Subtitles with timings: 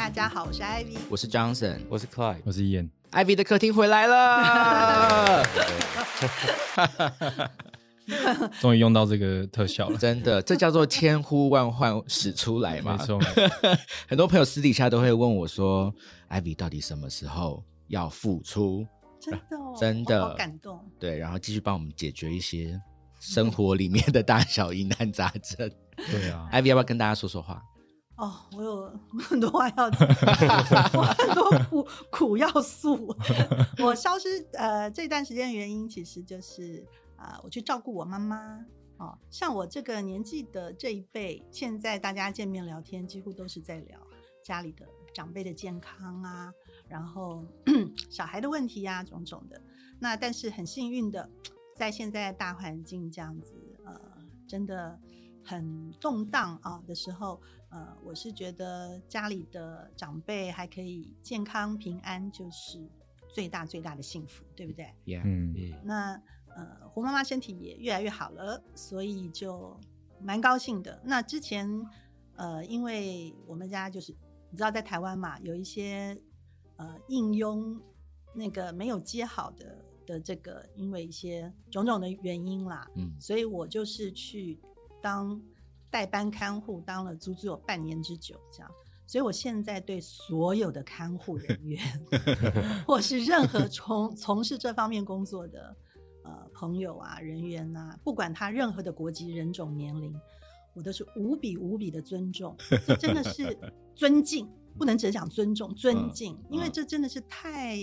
[0.00, 0.96] 大家好，我是 Ivy。
[1.10, 5.44] 我是 Johnson，我是 Clyde，我是伊恩，Ivy 的客厅回来了，
[8.62, 9.98] 终于用到这个特效了。
[9.98, 12.96] 真的，这叫做千呼万唤始出来嘛。
[12.96, 13.20] 没错，
[14.08, 15.94] 很多朋友私底下都会问我说
[16.30, 18.86] ，Ivy 到底什么时候要复出？
[19.20, 20.80] 真的、哦，真的我好感动。
[20.98, 22.80] 对，然后继续帮我们解决一些
[23.20, 25.70] 生活里面的大小疑难杂症。
[26.10, 27.62] 对啊，Ivy 要不要跟大家说说话？
[28.20, 30.06] 哦，我有很多话要讲，
[30.92, 33.16] 我很多苦苦要诉。
[33.82, 38.64] 我消失呃这段时间的原因，其实就是啊、我去照顾我妈妈。
[38.98, 43.98] 哦，像我这个年纪的这一辈，现在大家见面聊天，几乎都是在聊
[44.44, 46.52] 家里的长辈的健康啊，
[46.86, 47.42] 然后
[48.10, 49.58] 小孩的问题啊，种种的。
[49.98, 51.30] 那但是很幸运的，
[51.74, 53.54] 在现在大环境这样子，
[53.86, 53.98] 呃，
[54.46, 54.98] 真的
[55.42, 62.84] 很动荡啊的时候，呃，我是觉得家里的长辈还可以健康平安，就是
[63.28, 66.22] 最大最大的幸福，对不对？Yeah，嗯，嗯，那
[66.56, 69.78] 呃，胡妈妈身体也越来越好了，所以就
[70.20, 71.00] 蛮高兴的。
[71.04, 71.86] 那之前
[72.34, 74.12] 呃，因为我们家就是
[74.50, 76.20] 你知道在台湾嘛，有一些
[76.76, 77.80] 呃应用
[78.34, 84.58] 那个没有接好的的这个，因为一些种种的原因啦，嗯所以我就是去
[85.00, 85.40] 当
[85.90, 88.70] 代班看护，当了足足有半年之久，这样。
[89.06, 91.80] 所以我现在对所有的看护人员，
[92.86, 95.76] 或是任何从从事这方面工作的
[96.22, 100.14] 呃朋友啊、人员啊，不管他任何的国籍、人种、年龄，
[100.74, 102.56] 我都是无比无比的尊重。
[102.86, 103.58] 这真的是
[103.96, 107.76] 尊敬，不能只是讲尊重，尊敬，因为嗯这真的是太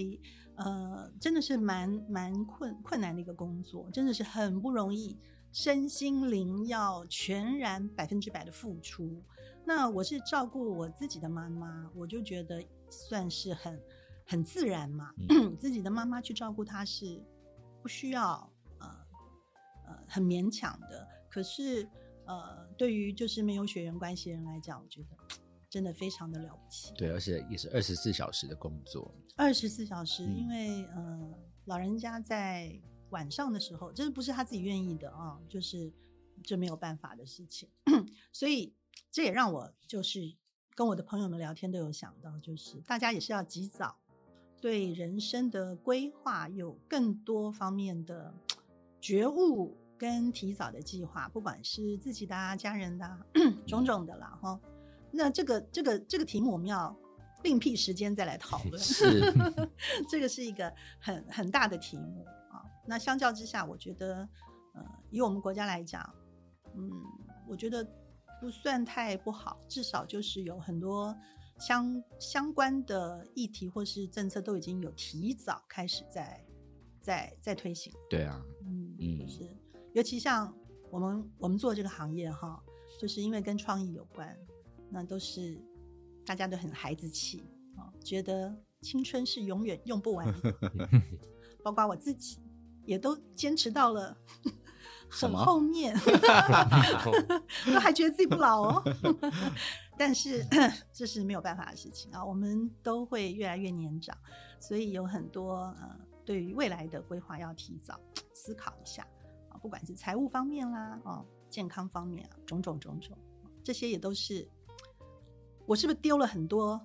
[0.56, 5.20] 呃，真的是蛮蛮困困难的一个工作，真的是很不容易，
[5.58, 9.20] 身心灵要全然百分之百的付出。
[9.66, 13.82] 那我是照顾我自己的妈妈，我就觉得算是很
[14.24, 15.12] 很自然嘛。
[15.58, 17.20] 自己的妈妈去照顾她是
[17.82, 18.48] 不需要
[18.78, 18.88] 呃
[19.88, 21.08] 呃很勉强的。
[21.28, 21.90] 可是
[22.28, 25.18] 呃，对于就是没有血缘关系的人来讲，我觉得
[25.72, 26.94] 真的非常的了不起。
[26.94, 29.12] 对，而且也是二十四小时的工作。
[29.36, 31.34] 二十四小时，嗯因为呃，
[31.66, 32.80] 老人家在
[33.12, 35.92] 晚上的时候，这不是他自己愿意的啊，就是
[36.44, 37.70] 这没有办法的事情，
[38.32, 38.74] 所以
[39.12, 40.36] 这也让我就是
[40.76, 43.98] 跟我的朋友们聊天都有想到，就是大家也是要及早
[44.62, 48.34] 对人生的规划有更多方面的
[49.00, 53.20] 觉悟跟提早的计划，不管是自己的啊、家人的、啊、
[53.66, 54.60] 种种的啦，哈。
[55.12, 56.96] 那这个这个这个题目我们要
[57.44, 58.78] 另辟时间再来讨论。
[58.78, 59.34] 是，
[60.10, 62.47] 这个是一个很很大的题目啊。
[62.88, 64.28] 那相较之下，我觉得，
[64.74, 66.10] 呃，以我们国家来讲，
[66.76, 66.90] 嗯，
[67.48, 67.86] 我觉得
[68.40, 71.16] 不算太不好，至少就是有很多
[71.60, 76.44] 相相关的议题或是政策都已经有提早开始在
[77.02, 77.92] 在在推行。
[78.10, 79.28] 对啊，嗯，嗯就。
[79.28, 79.58] 是
[79.94, 80.54] 尤其像
[80.92, 82.64] 我们我们做这个行业哈，
[83.00, 84.38] 就是因为跟创意有关，
[84.90, 85.60] 那都是
[86.26, 87.44] 大家都很孩子气
[87.76, 90.54] 啊，觉得青春是永远用不完的，
[91.64, 92.38] 包括我自己
[92.88, 94.18] 也都坚持到了
[95.10, 95.96] 很后面，
[97.72, 98.84] 都还觉得自己不老哦。
[99.98, 100.46] 但是
[100.94, 104.18] 这是没有办法的事情啊，我们都会越来越年长，
[104.60, 108.00] 所以有很多呃对于未来的规划要提早
[108.34, 109.06] 思考一下
[109.50, 113.18] 啊，不管是财务方面啦，哦，健康方面啊，种种种种，
[113.64, 114.48] 这些也都是
[115.66, 116.80] 我是不是丢了很多，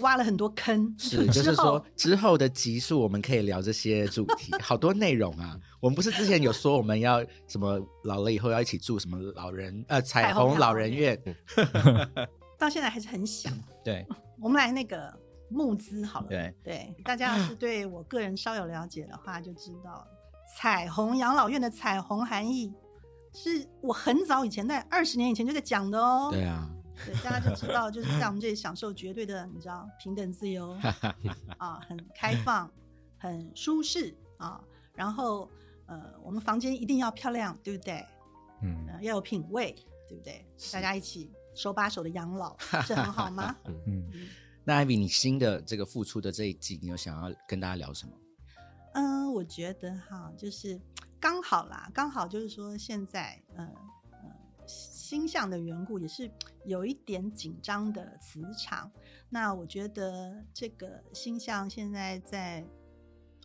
[0.00, 0.94] 挖了很多坑？
[0.98, 5.58] 是，就是说之后的集数我们可以聊这些主题， 好多内容啊。
[5.80, 11.20] 我们不是之前有说我们要什么老了以后要一起住什么老人呃彩虹老人院？
[12.58, 13.52] 到现在还是很想。
[13.84, 14.04] 对，
[14.40, 15.12] 我们来那个
[15.48, 16.26] 募资好了。
[16.28, 20.06] 对对大家要是对我个人稍有了解的话，就知道
[20.56, 22.72] 彩虹养老院的彩虹含义
[23.32, 26.30] 是我很早以前在二十年以前就在讲的哦。
[26.32, 26.68] 对啊，
[27.06, 30.76] 对，大家就知道，就是在我们这里享受绝对的，你知道平等自由
[31.58, 32.70] 啊，很开放，
[33.18, 34.62] 很舒适啊。
[34.94, 35.48] 然后
[35.86, 38.04] 呃，我们房间一定要漂亮，对不对？
[38.62, 39.74] 嗯，呃要有品味，
[40.08, 40.44] 对不对？
[40.72, 42.56] 大家一起手把手的养老，
[42.86, 43.54] 这很好吗？
[43.86, 44.10] 嗯，
[44.64, 48.12] 那 Ivy，你新的这个付出的这一季，你有想要跟大家聊什么？
[48.94, 50.80] 嗯，我觉得哈，就是
[51.20, 53.74] 刚好啦，刚好就是说现在，嗯呃，
[55.08, 56.30] 星象的缘故，也是
[56.66, 58.92] 有一点紧张的磁场。
[59.30, 62.62] 那我觉得这个星象现在在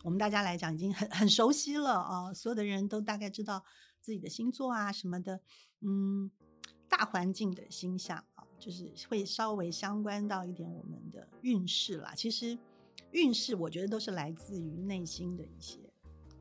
[0.02, 3.64] 我们大家来讲已经很很熟悉了啊、所有的人都大概知道
[4.02, 5.40] 自己的星座啊什么的，
[5.80, 6.30] 嗯，
[6.86, 12.12] 大环境的星象啊，就是会稍微相关到一点我们的运势啦。
[12.14, 12.58] 其实
[13.12, 15.78] 运势我觉得都是来自于内心的一些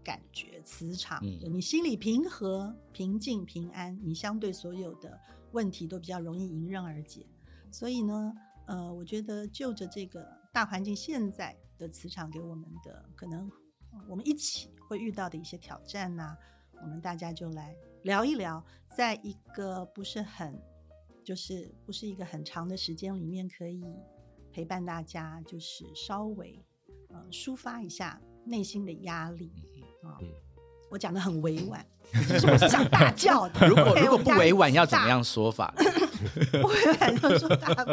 [0.04, 1.20] 感觉、磁场。
[1.24, 5.20] 嗯你心里平和、平静、平安，你相对所有的
[5.52, 7.26] 问题都比较容易迎刃而解。
[7.72, 8.34] 所以呢，
[8.68, 13.50] 呃，我觉得就着这个大环境现在的磁场给我们的，可能
[13.92, 16.38] 呃我们一起会遇到的一些挑战呐、
[16.82, 18.64] 我们大家就来聊一聊，
[18.96, 20.62] 在一个不是很，
[21.24, 23.84] 就是不是一个很长的时间里面，可以
[24.52, 26.64] 陪伴大家，就是稍微
[27.10, 29.52] 呃抒发一下内心的压力
[30.04, 30.18] 啊。
[30.22, 30.28] 嗯
[30.90, 33.68] 我讲的很委婉，其 实我是想大叫的。
[33.68, 35.74] 如果如果不委婉，要怎么样说法？
[36.62, 37.84] 不委婉就说大家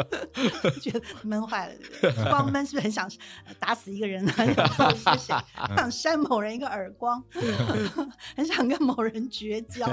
[0.79, 2.29] 觉得闷坏了，对不对？
[2.29, 3.11] 光闷是不是很想
[3.47, 5.35] 呃打死一个人，很 想揍谁，
[5.75, 7.19] 想扇某人一个耳光，
[8.35, 9.91] 很想跟某人绝交、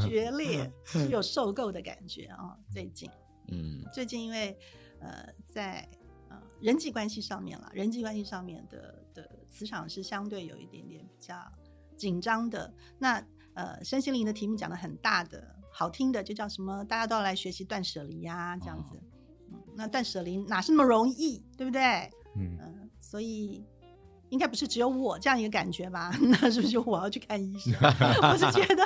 [0.00, 3.08] 决裂，是有受够的感觉啊、最近，
[3.52, 4.58] 嗯最近因为
[5.00, 5.88] 呃在
[6.28, 11.36] 呃人际关系上面了，人际关系上面的的磁场是相对有一点点比较
[11.98, 12.72] 紧张的。
[12.98, 13.22] 那
[13.54, 16.82] 呃身心灵的题目讲的很大的、好听的，就叫什么？
[16.84, 18.96] 大家都要来学习断舍离呀、这样子。
[18.96, 19.00] 哦
[19.50, 21.80] 嗯，那断舍离哪是那么容易，对不对？
[22.36, 23.64] 嗯，嗯、所以
[24.28, 26.10] 应该不是只有我这样一个感觉吧？
[26.20, 27.72] 那是不是就我要去看医生？
[28.30, 28.82] 我是觉得，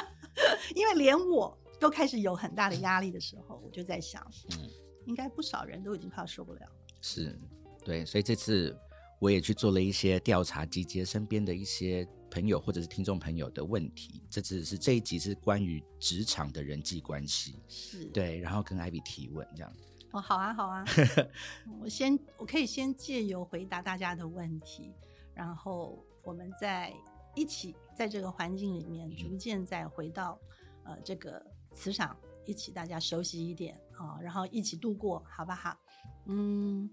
[0.74, 4.68] 因为连我都开始有很大的压力的时候，我就在想，嗯
[5.06, 6.72] 应该不少人都已经快要受不了了。
[7.00, 7.36] 是
[7.84, 8.78] 对，所以这次
[9.18, 14.22] 我也去做了一些调查，集结身边的一些朋友或者是听众朋友的问题。
[14.30, 19.72] 这只是这一集是关于职场的人际关系，是，对，然后跟艾比提问这样。
[20.12, 20.84] 哦，好啊，好啊，
[21.80, 24.94] 我先我可以先借由回答大家的问题，
[25.34, 26.92] 然后我们再
[27.34, 30.38] 一起在这个环境里面逐渐再回到
[30.84, 35.78] 呃这个磁场，一起大家熟悉一点啊、然后一起度过，好不好？
[36.26, 36.90] 嗯，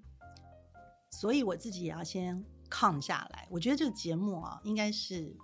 [1.09, 3.47] 所以我自己也要先 calm 下来。
[3.49, 5.35] 我觉得这个节目啊，应该是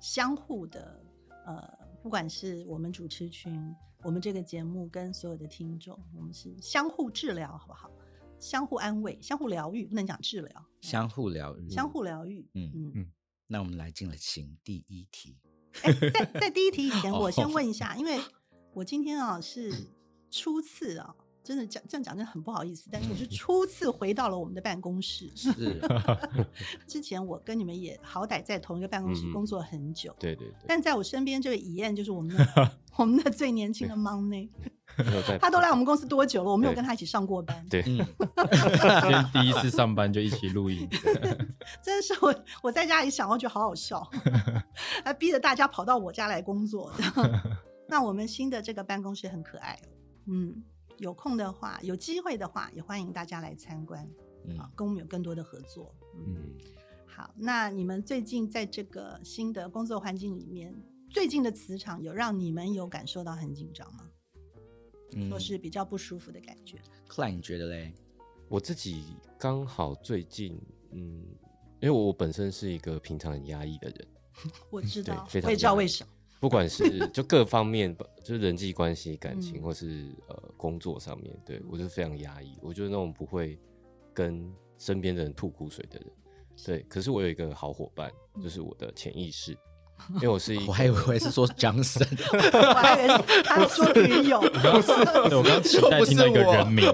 [0.00, 1.02] 相互的，
[1.46, 1.62] 呃，
[2.02, 7.90] 不管是我们主持群，我们这个节目跟所有的听众，我们是相互治疗，好不好？
[8.40, 12.46] 相互安慰，相互疗愈，不能讲治疗，相互疗愈，相互疗愈。
[12.54, 13.12] 嗯嗯嗯
[13.46, 15.38] 那我们来进了行第一题，
[15.82, 18.18] 哎，在在第一题以前，哦 我先问一下，因为
[18.72, 19.72] 我今天啊是
[20.30, 21.14] 初次啊，
[21.44, 25.30] 真的讲这样讲真的很不好意思，但是我是 初次回到了我们的办公室。
[25.36, 25.52] 是
[26.88, 32.46] 之前我跟你们也好歹在同一个办公室工作很久，对对对，但在我身边这位以燕就是我们的
[32.96, 34.48] 我们的最年轻的 Money，
[35.38, 36.50] 他都来我们公司多久了？
[36.50, 37.98] 我没有跟他一起上过班，对，嗯，
[39.02, 40.88] 今天第一次上班就一起录音，
[41.82, 44.08] 真的是我我在家里想，我觉得好好笑，
[45.04, 46.90] 还逼着大家跑到我家来工作。
[47.86, 49.88] 那我们新的这个办公室很可爱哦，
[50.28, 50.64] 嗯，
[51.04, 54.08] 有空的话，有机会的话，也欢迎大家来参观
[54.46, 55.94] 嗯啊，跟我们有更多的合作。
[56.14, 56.54] 嗯，嗯，
[57.06, 60.74] 好，那你们最近在这个新的工作环境里面，
[61.10, 64.10] 最近的磁场有让你们有感受到很紧张吗？
[65.16, 67.92] 嗯或是比较不舒服的感觉？Klein 你觉得嘞？
[68.48, 70.58] 我自己刚好最近，
[70.92, 71.22] 嗯，
[71.80, 74.08] 因为我本身是一个平常很压抑的人，
[74.70, 76.10] 我知道，非常我也知道为什么。
[76.44, 82.58] 不管是 就各方面，就是人际关系、感情，嗯或是呃工作上面，对我就是非常压抑。
[82.60, 83.58] 我就是那种不会
[84.12, 84.46] 跟
[84.76, 86.06] 身边的人吐苦水的人。
[86.66, 89.52] 对，可是我有一个好伙伴，就是我的潜意识，
[90.16, 92.06] 因为我是一我还以为是说 Johnson，
[92.52, 96.84] 我还以为他说女友，对 我刚刚期待听到一个人名，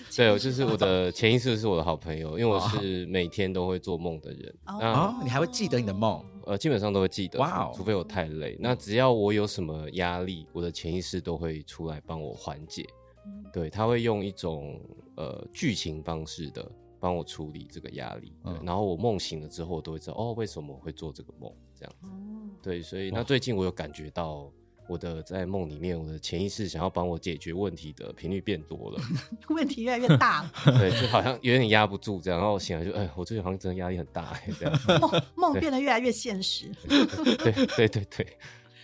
[0.16, 4.54] 对，我就是我的潜意识是我的好朋友，因为我是每天都会做梦的人。
[4.66, 6.24] 哦哦，你还会记得你的梦？
[6.44, 8.56] 呃，基本上都会记得，哇哦除非我太累。
[8.58, 12.84] 那只要我有什么压力，我的潜意识都会出来帮我缓解。
[13.24, 14.80] 嗯对，他会用一种
[15.16, 16.68] 呃剧情方式的
[16.98, 18.32] 帮我处理这个压力。
[18.64, 22.08] 然后我梦醒了之后，我都会知道哦，为什么我会做这个梦这样子。
[22.08, 22.10] 哦
[22.60, 24.50] 对，所以那最近我有感觉到
[24.88, 29.00] 我的在梦里面，我的潜意识想要帮我解决问题的频率变多了。
[29.48, 34.80] 问题越来越大了， 对，就好像有点压不住这样，然后我醒来就哎，我最近好像真的压力很大哎，这样。
[35.00, 36.70] 梦梦变得越来越现实。
[36.88, 38.04] 对对对对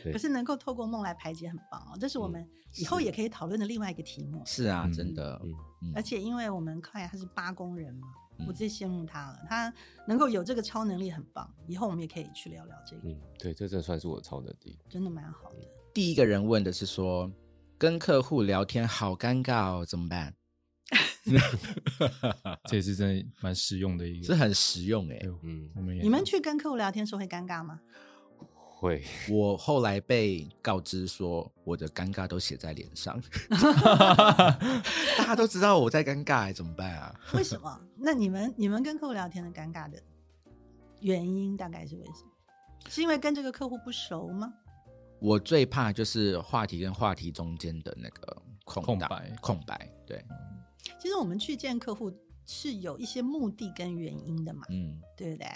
[0.05, 1.99] 对可是能够透过梦来排解，很棒哦。
[2.01, 4.41] 这是我们以后也可以讨论的另外一个题目。
[4.47, 5.53] 是啊，嗯真的，嗯
[5.83, 8.07] 嗯而且因为我们快他是八宫人嘛，
[8.39, 9.39] 嗯我最羡慕他了。
[9.49, 9.73] 他
[10.07, 14.79] 能够有这个超能力很棒，以后我们也可以去聊聊这个，嗯，对，这真的算是我的超能力。
[14.89, 15.59] 真的蛮好的。
[15.99, 17.29] 第一个人问的是说，
[17.77, 20.33] 跟客户聊天好尴尬哦，怎么办？
[22.71, 24.27] 这也是真的蛮实用的一个。
[24.27, 27.81] 是很实用哎对，嗯我们也你们去跟客户聊天的时候会尴尬吗？
[28.77, 37.13] 会，我后来被告知说，我的尴尬都写在脸上， 大家都知道我在尴尬，怎么办啊？
[37.35, 37.77] 为什么？
[37.97, 40.01] 那你们你们跟客户聊天的尴尬的
[41.01, 42.31] 原因大概是为什么？
[42.89, 44.55] 是因为跟这个客户不熟吗？
[45.21, 49.37] 我最怕就是话题跟话题中间的那个空空白。
[49.41, 50.25] 空白，对，
[51.01, 52.13] 其实我们去见客户
[52.47, 55.01] 是有一些目的跟原因的嘛，嗯。
[55.17, 55.49] 对不对？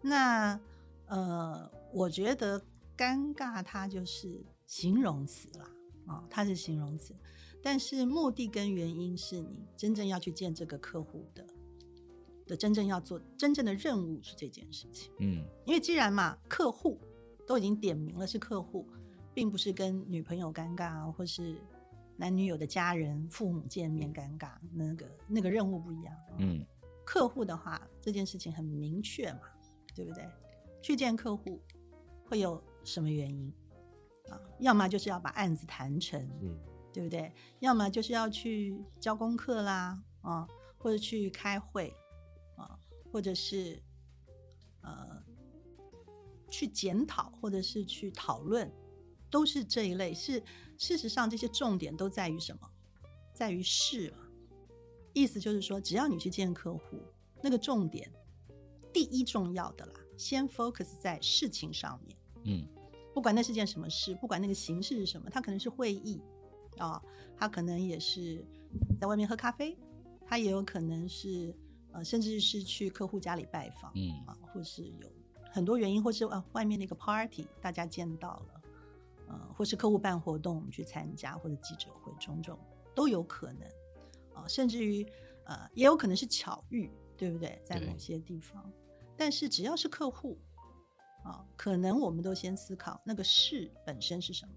[0.00, 0.58] 那
[1.06, 2.58] 呃，我觉得
[2.96, 5.70] 尴尬它就是形容词啦，
[6.06, 7.14] 啊、它是形容词，
[7.62, 11.44] 但是目的跟原因是你真正要去见这个客户的
[12.46, 15.12] 的真正要做真正的任务是这件事情。
[15.20, 15.44] 嗯。
[15.66, 16.98] 因为既然嘛，客户
[17.46, 18.86] 都已经点名了是客户，
[19.32, 21.56] 并不是跟女朋友尴尬啊，或是
[22.16, 26.14] 男女友的家人、父母见面尴尬，那个那个任务不一样。
[26.38, 26.64] 嗯
[27.04, 29.42] 客户的话，这件事情很明确嘛，
[29.94, 30.28] 对不对？
[30.82, 31.62] 去见客户
[32.28, 33.52] 会有什么原因
[34.28, 34.40] 啊？
[34.58, 36.58] 要么就是要把案子谈成，嗯
[36.92, 37.32] 对不对？
[37.60, 40.48] 要么就是要去交功课啦，啊，
[40.78, 41.94] 或者去开会
[42.56, 42.76] 啊，
[43.12, 43.80] 或者是
[44.80, 45.15] 呃
[46.56, 48.72] 去检讨，或者是去讨论，
[49.30, 50.14] 都是这一类。
[50.14, 50.42] 是
[50.78, 52.70] 事实上，这些重点都在于什么？
[53.34, 54.26] 在于事嘛。
[55.12, 56.98] 意思就是说，只要你去见客户，
[57.42, 58.10] 那个重点
[58.90, 62.16] 第一重要的啦，先 focus 在事情上面。
[62.44, 62.66] 嗯
[63.12, 66.22] 不管那是件什么事，不管那个形式是什么，它可能是会议
[66.78, 67.02] 啊、
[67.36, 68.42] 它可能也是
[68.98, 69.76] 在外面喝咖啡，
[70.24, 71.54] 它也有可能是
[71.92, 75.10] 呃，甚至是去客户家里拜访，嗯啊，或是有
[75.56, 78.62] 很多原因，或是啊外面的一个 party 大家见到了，
[79.28, 82.58] 呃，或是客户办活动我们去参加，或者记者会，种种
[82.94, 83.66] 都有可能
[84.34, 85.02] 啊、甚至于
[85.44, 87.58] 呃也有可能是巧遇，对不对？
[87.64, 88.70] 在某些地方，
[89.16, 90.38] 但是只要是客户
[91.24, 94.52] 啊、可能我们都先思考那个事本身是什么。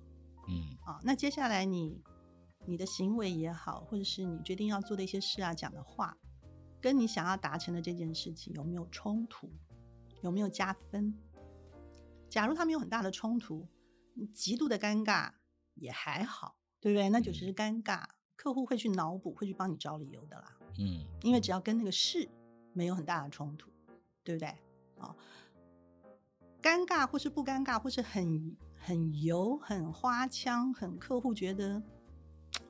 [0.49, 2.03] 嗯啊，那接下来你
[2.65, 6.17] 你的行为也好，或者是你决定要做的一些事啊、讲的话，
[6.81, 9.49] 跟你想要达成的这件事情有没有冲突，
[10.21, 11.13] 有没有加分？
[12.29, 13.67] 假如他们有很大的冲突，
[14.33, 15.31] 极度的尴尬
[15.75, 17.09] 也还好，对不对？
[17.09, 20.57] 那就只是尴尬，客户会去脑补，会去帮你找理由的啦。
[20.77, 22.29] 嗯因为只要跟那个事
[22.73, 23.69] 没有很大的冲突，
[24.23, 24.47] 对不对？
[24.99, 25.15] 啊、
[26.61, 31.81] 尴尬或是不尴尬，或是很很油、很花腔、很客户觉得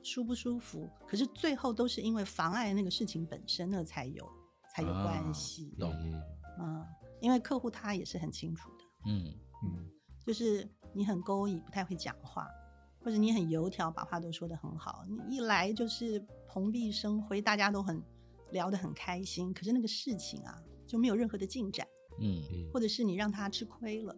[0.02, 4.26] 舒不舒服，可是最后都是因为妨碍那个事情本身，那才有
[4.74, 5.74] 才有关啊系。
[5.78, 6.22] 懂啊
[6.58, 6.86] 嗯，
[7.20, 9.34] 因为客户他也是很清楚的，嗯
[9.64, 9.90] 嗯
[10.26, 12.46] 就是你很勾引，不太会讲话，
[13.02, 18.02] 或者你很油条，把话都说得很好，你一来就是蓬荜生辉，大家都很
[18.50, 21.86] 聊得很开心，可是那个事情啊就没有任何的进展，
[22.20, 24.14] 嗯嗯或者是你让他吃亏了，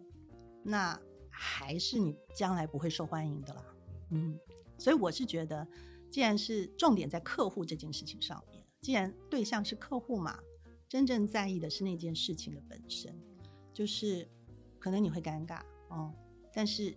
[0.63, 3.65] 那还是你将来不会受欢迎的啦。
[4.11, 4.37] 嗯，
[4.77, 5.67] 所以我是觉得，
[6.11, 10.37] 既然是重点在客户这件事情上面，既然对象是客户嘛，
[10.93, 13.11] 真正在意的是那件事情的本身，
[13.73, 14.29] 就是
[14.77, 15.59] 可能你会尴尬
[15.89, 16.13] 哦，
[16.53, 16.95] 但是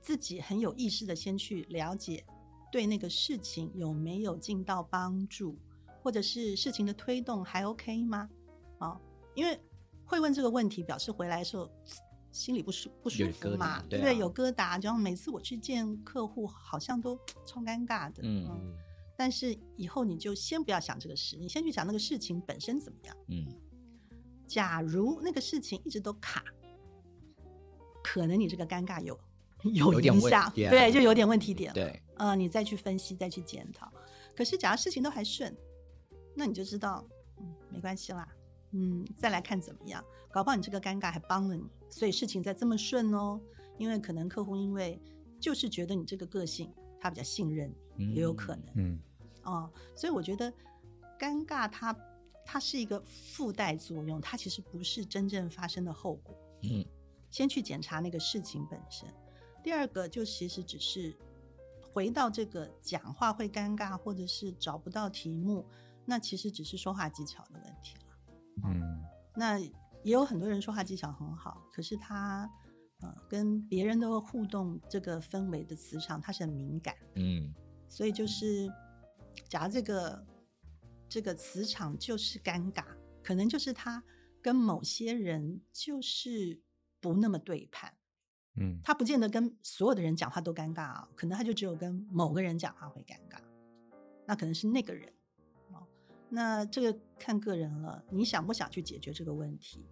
[0.00, 2.24] 自己很有意识的先去了解，
[2.72, 5.58] 对那个事情有没有尽到帮助，
[6.02, 8.30] 或者是事情的推动还 OK 吗？
[8.78, 8.98] 哦，
[9.34, 9.60] 因为
[10.06, 11.70] 会问这个问题，表示回来的时候
[12.32, 14.10] 心里不舒不舒服嘛，对不对？
[14.10, 18.22] 啊有疙瘩，就像每次我去见客户，好像都 超尴尬的。
[18.22, 18.74] 嗯嗯
[19.18, 23.16] 但是以后你就先不要想这个事，你先去想那个事情本身怎么样。
[23.26, 23.46] 嗯
[24.46, 26.44] 假如那个事情一直都卡，
[28.02, 29.18] 可能你这个尴尬有
[29.64, 31.74] 有有点问影响，题啊对，就有点问题点了。
[31.74, 33.92] 对，呃，你再去分析，再去检讨。
[34.36, 35.54] 可是假如事情都还顺，
[36.34, 37.04] 那你就知道，
[37.40, 38.26] 嗯，没关系啦，
[38.70, 40.02] 嗯，再来看怎么样。
[40.30, 43.40] 搞不好你这个尴尬还帮了你，所以事情再这么顺哦。
[43.76, 44.98] 因为可能客户因为
[45.38, 48.64] 就是觉得你这个个性，他比较信任你，也有可能。
[48.76, 48.98] 嗯
[49.48, 50.52] 哦，所以我觉得
[51.18, 51.96] 尴尬它
[52.44, 56.34] 它是一个附带作用，它其实不是真正发生的后果。
[56.62, 56.84] 嗯
[57.30, 59.06] 先去检查那个事情本身。
[59.62, 61.14] 第二个就其实只是
[61.92, 65.66] 回到这个讲话会尴尬，或者是找不到题目，
[66.06, 68.16] 那其实只是说话技巧的问题了。
[68.64, 69.70] 嗯那也
[70.04, 72.50] 有很多人说话技巧很好，可是他
[73.00, 76.94] 呃跟别人的互动这个氛围的磁场，他是很敏感。
[77.14, 77.52] 嗯
[77.90, 78.72] 所以就是，
[79.48, 80.26] 假如这个
[81.08, 82.84] 这个磁场就是尴尬，
[83.22, 84.02] 可能就是他
[84.42, 86.60] 跟某些人就是
[87.00, 87.92] 不那么对盘，
[88.56, 93.38] 嗯他不见得跟所有的人讲话都尴尬啊、可能他就只有跟某个人讲话会尴尬，
[94.26, 95.12] 那可能是那个人
[95.72, 95.86] 哦。
[96.28, 99.86] 那这个看个人了，你想不想去解决这个问题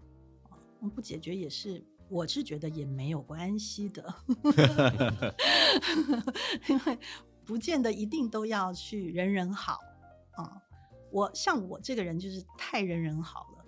[0.44, 0.58] 啊？
[0.94, 4.14] 不解决也是我是觉得也没有关系的
[6.68, 6.98] 因为
[7.46, 9.78] 不见得一定都要去人人好
[10.32, 10.60] 啊。
[11.10, 13.64] 我像我这个人就是太人人好了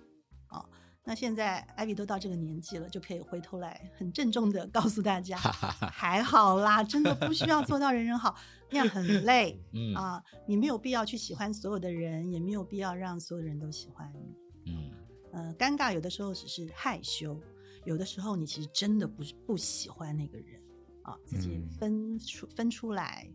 [0.57, 0.65] 啊。
[1.03, 8.35] 那现在艾比都到这个年纪了，就可以回头来很郑重的告诉大家，还好啦，真的不需要做到人人好，
[8.69, 10.23] 那样很累 嗯啊。
[10.45, 14.71] 你没有必要去喜欢所有的人，也没有必要让所有人都喜欢你。
[14.71, 14.91] 嗯
[15.31, 17.39] 呃，尴尬有的时候只是害羞，
[17.85, 20.61] 有的时候你其实真的不是不喜欢那个人
[21.03, 23.27] 啊，自己嗯分出、分出来，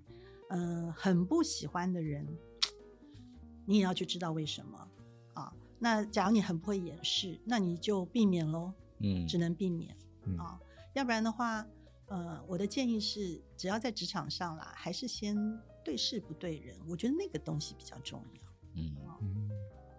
[0.54, 2.25] 呃，很不喜欢的人，
[3.66, 4.88] 你也要去知道为什么
[5.34, 5.52] 啊。
[5.80, 10.61] 那假如你很不会掩饰，那你就避免喽，嗯只能避免嗯啊，
[10.92, 11.66] 要不然的话，
[12.06, 15.37] 呃，我的建议是，只要在职场上啦，还是先
[15.84, 18.42] 对事不对人，我觉得那个东西比较重要。
[18.75, 19.50] 嗯嗯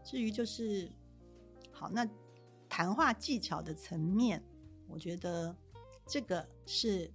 [0.06, 0.90] 至于就是
[1.70, 2.08] 好，那
[2.70, 4.42] 谈话技巧的层面，
[4.88, 5.54] 我觉得
[6.08, 7.12] 这个是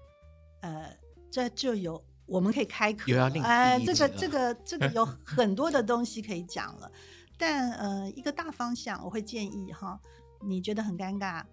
[0.60, 0.94] 呃，
[1.30, 3.10] 这就有我们可以开课。
[3.10, 6.90] 又要另哎、这个这个 这个有很多的东西可以讲了，
[7.36, 10.00] 但呃，一个大方向我会建议哈，
[10.40, 11.44] 你觉得很尴尬，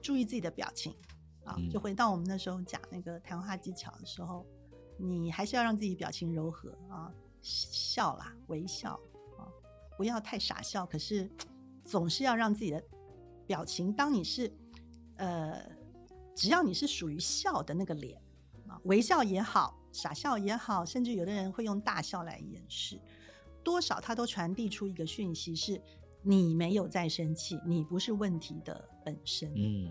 [0.00, 0.94] 注意自己的表情
[1.44, 1.68] 啊，嗯。
[1.68, 4.46] 就回到我们那时候讲那个谈话技巧的时候，
[4.96, 7.12] 你还是要让自己表情柔和啊，
[7.42, 8.98] 笑啦，微笑
[9.36, 9.44] 啊，
[9.98, 11.30] 不要太傻笑，可是
[11.84, 12.82] 总是要让自己的
[13.46, 14.50] 表情，当你是
[15.16, 15.62] 呃，
[16.34, 18.18] 只要你是属于笑的那个脸
[18.66, 23.00] 啊，微笑也好，傻笑也好，甚至有的人会用大笑来掩饰，
[23.62, 25.80] 多少它都传递出一个讯息是。
[26.20, 29.50] 你没有在生气，你不是问题的本身。
[29.56, 29.88] 嗯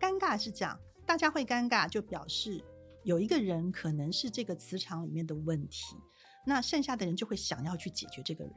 [0.00, 2.62] 尴尬是这样，大家会尴尬，就表示
[3.04, 5.96] 有一个人可能是这个磁场里面的问题，
[6.44, 8.54] 那剩下的人就会想要去解决这个人，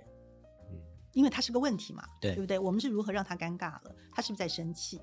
[0.71, 0.79] 嗯
[1.13, 2.57] 因为他是个问题嘛，对不对？
[2.57, 3.95] 我们是如何让他尴尬了？
[4.12, 4.99] 他是不是在生气？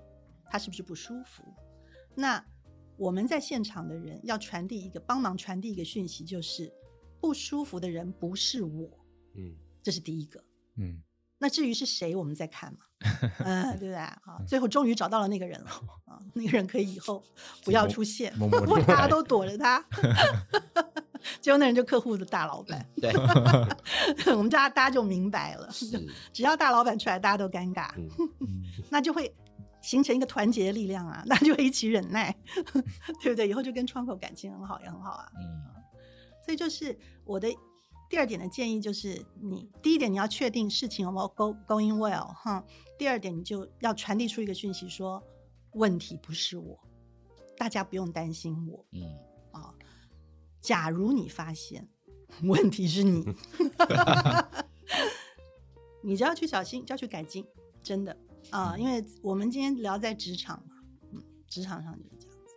[0.50, 1.44] 他是不是不舒服？
[2.16, 2.44] 那
[2.96, 6.72] 我们在现场的人要传递一个帮忙传递一个讯息，就是
[7.20, 8.88] 不舒服的人不是我，
[9.34, 10.42] 嗯这是第一个。
[10.76, 11.02] 嗯
[11.36, 12.78] 那至于是谁，我们再看嘛，
[13.44, 14.18] 嗯、对不对啊？
[14.46, 15.70] 最后终于找到了那个人了
[16.06, 17.22] 啊，那个人可以以后
[17.64, 18.32] 不要出现，
[18.86, 19.84] 大家都躲着他，
[21.42, 23.12] 结果那人就客户的大老板，对，
[24.32, 25.68] 我们大家大家就明白了，
[26.32, 27.90] 只要大老板出来，大家都尴尬，
[28.88, 29.34] 那就会
[29.84, 32.34] 形成一个团结的力量啊， 大家就会一起忍耐，
[33.22, 33.46] 对不对？
[33.46, 35.30] 以后就跟窗口感情很好，也很好啊。
[35.38, 35.74] 嗯
[36.44, 37.48] 所以就是我的
[38.10, 42.62] 第二点的建议就是你，第一点你要确定事情有没有 go going well 哈，
[42.98, 45.22] 第二点你就要传递出一个讯息说，
[45.72, 46.78] 问题不是我，
[47.56, 49.02] 大家不用担心我嗯
[49.52, 49.74] 啊。
[50.60, 51.88] 假如你发现
[52.44, 53.24] 问题是你，
[56.02, 57.46] 你就要去小心，就要去改进，
[57.82, 58.14] 真的
[58.50, 60.76] 啊，因为我们今天聊在职场嘛，
[61.12, 62.54] 嗯，职场上就是这样子。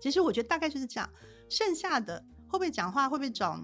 [0.00, 1.08] 其实我觉得大概就是这样，
[1.48, 2.18] 剩下的
[2.48, 3.60] 会不会讲话，会不会找，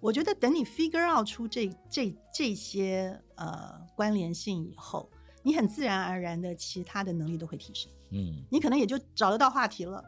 [0.00, 5.10] 我觉得等你 figure out 出这这这些呃关联性以后，
[5.42, 10.04] 你很自然而然的其他的能力都会提升，嗯你可能也就找得到话题了，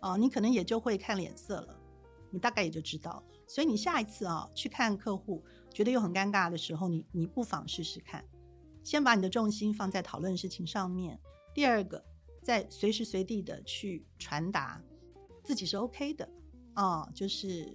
[0.00, 1.76] 哦、你可能也就会看脸色了，
[2.30, 3.22] 你大概也就知道了。
[3.46, 8.24] 所以你下一次啊、去看客户，觉得又很尴尬的时候，你你不妨试试看，
[8.84, 11.18] 先把你的重心放在讨论事情上面。
[11.54, 12.02] 第二个，
[12.42, 14.82] 在随时随地的去传达
[15.44, 16.28] 自己是 OK 的
[16.74, 17.70] 啊、就是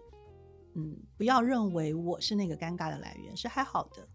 [0.74, 4.08] 嗯，不要认为我是那个尴尬的来源，是还好的。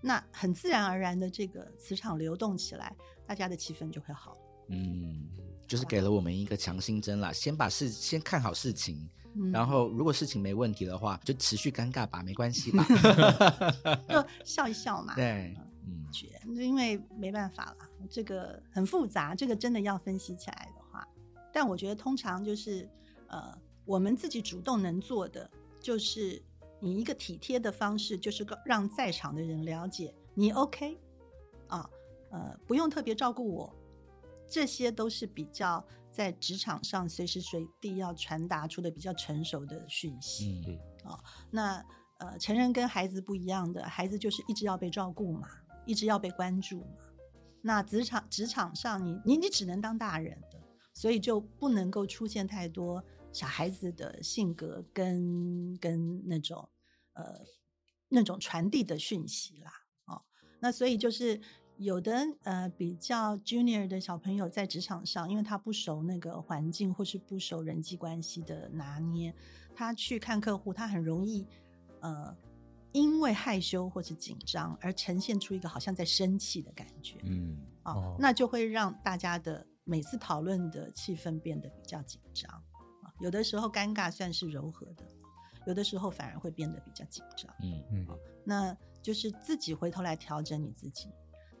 [0.00, 2.94] 那很自然而然的这个磁场流动起来，
[3.26, 4.36] 大家的气氛就会好。
[4.68, 5.28] 嗯，
[5.66, 12.86] 就是给了我们一个强心针啦，先把事先看好事情，嗯，然后如果事情没问题的话，就持续尴尬吧，没关系吧。
[14.08, 15.14] 就笑一笑嘛。
[15.14, 15.66] 对，嗯
[16.12, 21.06] 觉，因为没办法了，这个很复杂，这个真的要分析起来的话，
[21.52, 22.88] 但我觉得通常就是
[23.28, 26.42] 呃，我们自己主动能做的，就是
[26.80, 30.98] 你一个体贴的方式，就是告让在场的人了解你 OK
[31.68, 31.88] 啊，
[32.30, 33.74] 呃，不用特别照顾我，
[34.48, 40.78] 这些都是比较在职场上随时随地要传达出的比较成熟的讯息。
[41.04, 41.18] 嗯
[41.50, 41.84] 那
[42.18, 45.48] 呃，成人跟孩子不一样的，孩子就是一直要被照顾嘛，
[45.86, 46.86] 一直要被关注嘛。
[47.62, 50.38] 那职场职场上你，你你只能当大人，
[50.92, 56.68] 所以就不能够出现太多小孩子的性格跟跟那种
[57.14, 57.40] 呃
[58.08, 59.70] 那种传递的讯息啦。
[60.06, 60.22] 哦，
[60.60, 61.40] 那所以就是
[61.78, 69.34] 有的呃比较 junior 的小朋友在职场上，因为他不熟那个环境或是不熟人际关系的拿捏，
[69.74, 71.46] 他去看客户，他很容易
[72.00, 72.36] 呃
[72.94, 77.18] 因为害羞或是紧张而呈现出一个好像在生气的感觉。
[77.24, 82.50] 嗯啊、哦那就会让大家的每次讨论的气氛变得比较紧张
[83.02, 85.04] 啊，有的时候尴尬算是柔和的，
[85.66, 87.52] 有的时候反而会变得比较紧张。
[87.62, 88.06] 嗯嗯
[88.44, 91.08] 那就是自己回头来调整你自己。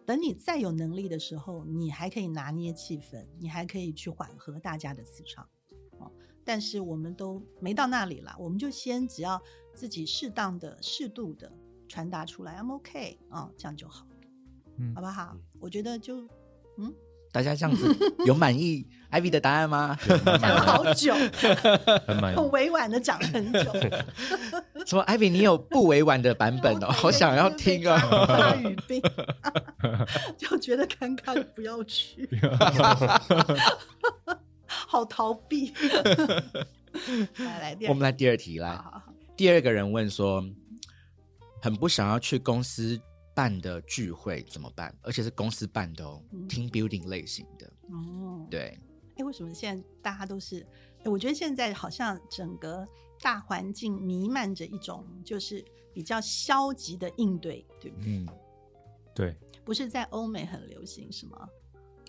[0.06, 5.48] 等你再有能力的时候，你还可以拿捏气氛，你还可以去缓和大家的磁场。
[5.98, 6.12] 哦，
[6.44, 9.42] 但是我们都没到那里啦，我们就先只要
[9.74, 11.50] 自己适当的、适度的
[11.88, 14.06] 传达出来，I'm OK 啊、这样就好，
[14.78, 15.40] 嗯好不好嗯？
[15.60, 16.18] 我觉得就
[16.78, 16.92] 嗯，
[17.32, 17.94] 大家这样子
[18.26, 19.96] 有满意 Ivy 的答案吗？
[20.24, 21.14] 讲了好久，
[22.06, 22.36] 很满意。
[22.36, 23.60] 很委婉的讲很久，
[24.86, 28.00] 说 Ivy 你有不委婉的版本哦，好想要听啊！
[28.10, 28.26] 哦。
[28.26, 29.02] 大语病，
[30.36, 32.28] 就觉得尴尬，不要去，
[34.66, 35.72] 好逃避。
[37.38, 38.70] 来来，我们来第二题来。
[38.76, 40.44] 好好好，第二个人问说，
[41.60, 43.00] 很不想要去公司
[43.34, 44.94] 办的聚会怎么办？
[45.02, 47.66] 而且是公司办的哦、嗯 t e a m building 类型的。
[47.90, 48.78] 哦，对，
[49.16, 50.64] 哎，为什么现在大家都是？
[51.02, 52.86] 哎，我觉得现在好像整个
[53.20, 58.06] 大环境弥漫着一种就是比较消极的应对，对不对？
[58.06, 58.28] 嗯，
[59.14, 61.48] 对，不是在欧美很流行什么？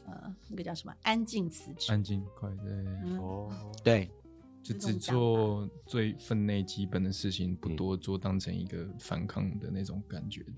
[0.05, 0.95] 呃，那个叫什么？
[1.01, 1.91] 安静辞职。
[1.91, 3.51] 安静快对，嗯，哦，
[3.83, 4.09] 对，
[4.73, 10.53] 就只做最分内基本的事情，不多做，当成一个反抗的那种感觉的。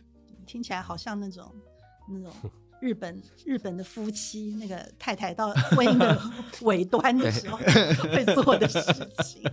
[0.46, 1.54] 听起来好像那种
[2.10, 2.34] 那种
[2.80, 6.22] 日本日本的夫妻，那个太太到婚姻的
[6.62, 8.80] 尾端的时候会做的事
[9.26, 9.44] 情，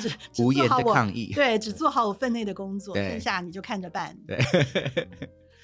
[0.00, 3.10] 只只无言做好抗议对，只做好我分内的工作，对。
[3.10, 4.16] 剩下你就看着办。
[4.24, 4.38] 对，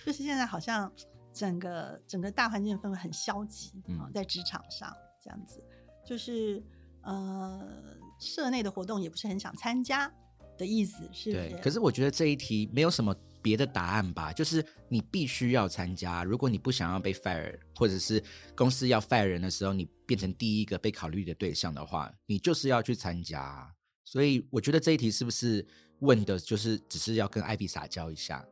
[0.04, 0.90] 就是现在好像
[1.32, 5.62] 整个整个大环境氛围很消极啊、嗯在职场上这样子，
[6.04, 6.60] 就是
[7.04, 7.60] 呃，
[8.18, 10.10] 社内的活动也不是很想参加
[10.56, 11.50] 的意思，是不是？。
[11.50, 16.24] 对可是我觉得这一题没有什么别的答案吧，就是你必须要参加。
[16.24, 18.22] 如果你不想要被 fire，或者是
[18.56, 23.70] 公司要 fire 人的时候，你变成第一个被考虑的对象的话，你就是要去参加。
[24.04, 25.66] 所以我觉得这一题是不是
[26.00, 28.44] 问的就是只是要跟艾比撒娇一下，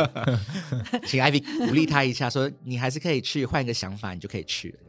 [1.06, 4.87] 请艾比鼓励他一下，说你还是可以去，换一个想法，你就可以去了。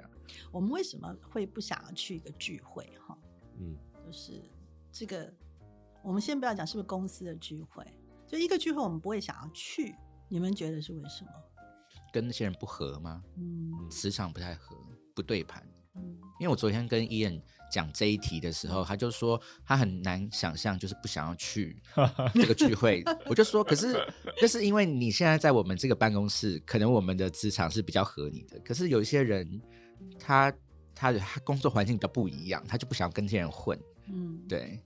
[0.52, 2.90] 我们为什么会不想要去一个聚会？
[3.06, 3.18] 哈，
[3.60, 4.42] 嗯，就是
[4.92, 5.32] 这个，
[6.04, 7.86] 我们先不要讲是不是公司的聚会，
[8.28, 9.96] 就一个聚会我们不会想要去，
[10.28, 11.32] 你们觉得是为什么？
[12.12, 13.24] 跟那些人不合吗？
[13.38, 14.76] 嗯磁场不太合，
[15.16, 15.64] 不对盘。
[15.96, 21.82] 嗯因为我昨天跟伊恩讲这一题的时候，他就说他很难想象，就是不想要去
[22.34, 23.04] 这个聚会。
[23.26, 23.94] 我就说，可是
[24.42, 28.58] 那是因为你现在在我们这个办公室，可能我们的磁场是比较合你的。
[28.60, 29.62] 可是有一些人，
[30.20, 30.54] 他
[30.96, 33.80] 他的他工作环境比较不一样，他就不想跟这些人混。
[34.08, 34.82] 嗯，对，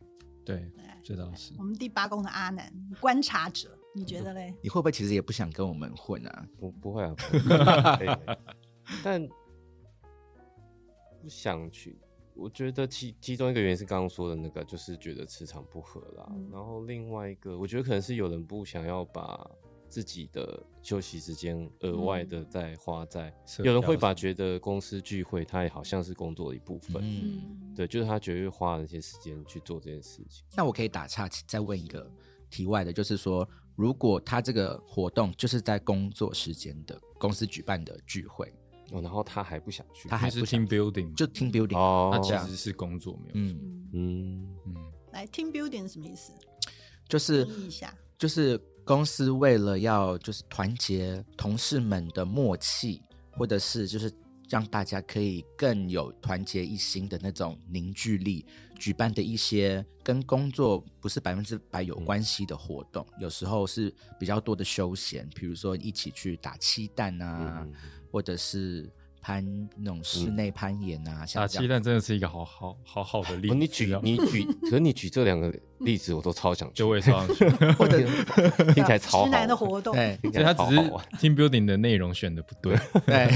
[0.45, 0.71] 对，
[1.03, 1.63] 这倒是我。
[1.63, 4.53] 们第八宫的阿南观察者，你觉得嘞？
[4.61, 6.47] 你会不会其实也不想跟我们混啊？
[6.59, 8.19] 不不会啊，不会
[9.03, 9.25] 但
[11.21, 11.97] 不想去。
[12.35, 16.25] 我觉得其其中一个原因是刚刚说的那个，就是觉得磁场不合啦。
[16.31, 19.49] 嗯然后另外一个，我觉得可能是有人不想要把
[19.93, 26.99] 自己的休息时间额外的再花在，社有人会把觉得公司聚会，它也好像是工作的一部分。
[27.03, 30.43] 嗯，嗯，对，就是他绝对花那些时间去做这件事情。
[30.55, 32.11] 那我可以打岔，再问一个
[32.49, 38.51] 题外的，就是说，如果他这个活动就是在工作时间的公司举办的聚会，
[38.91, 43.31] 哦，然后他还不想去，他还还是不想 team building，嘛就 team building，哦，那其实是工作没有。
[43.35, 44.75] 嗯，嗯嗯，嗯，
[45.11, 46.33] 来 team building 是什么意思？
[47.07, 47.95] 就是一下。
[48.15, 54.11] 就是公司为了要就是团结同事们的默契，或者是就是
[54.49, 58.45] 让大家可以更有团结一心的那种凝聚力，
[58.77, 67.73] 举办的一些跟工作不是百分之百有关系的活动，有时候是比较多的休闲，比如说一起去打气弹啊，嗯
[68.11, 68.87] 或者是
[69.19, 69.43] 攀
[69.77, 73.53] 那种室内攀岩啊，像打气蛋真的是一个好好好好的例子。
[73.55, 75.51] 哦，你举啊你举，可你举这两个
[75.83, 77.99] 例子，我都超想去，就会上去， 或者
[78.73, 80.79] 听起来超好直男的活动，对所以他只是
[81.19, 82.77] team building 的内容选的不对。
[83.05, 83.29] 对。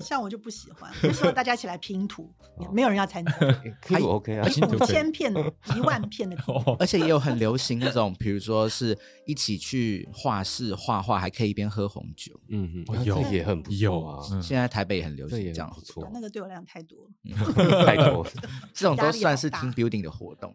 [0.00, 2.30] 像我就不喜欢，我希望大家一起来拼图，
[2.72, 4.48] 没有人要参加，欸可以 OK 啊，
[4.86, 5.32] 千片、
[5.76, 12.32] 一万片的拼而且也有很流行那种，比如说是一起去画室画画，还可以一边喝红酒。
[12.48, 18.30] 嗯嗯，哦有也很不有错啊，嗯现在台北也很流行这样不错，那个对我量太多了，太多了，
[18.72, 20.54] 这种都算是 team building 的活动。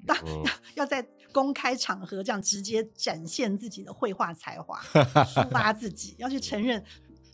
[0.67, 4.81] 嗯要在公开场合这样直接展现自己的绘画才华，
[5.25, 6.83] 抒发自己，要去承认。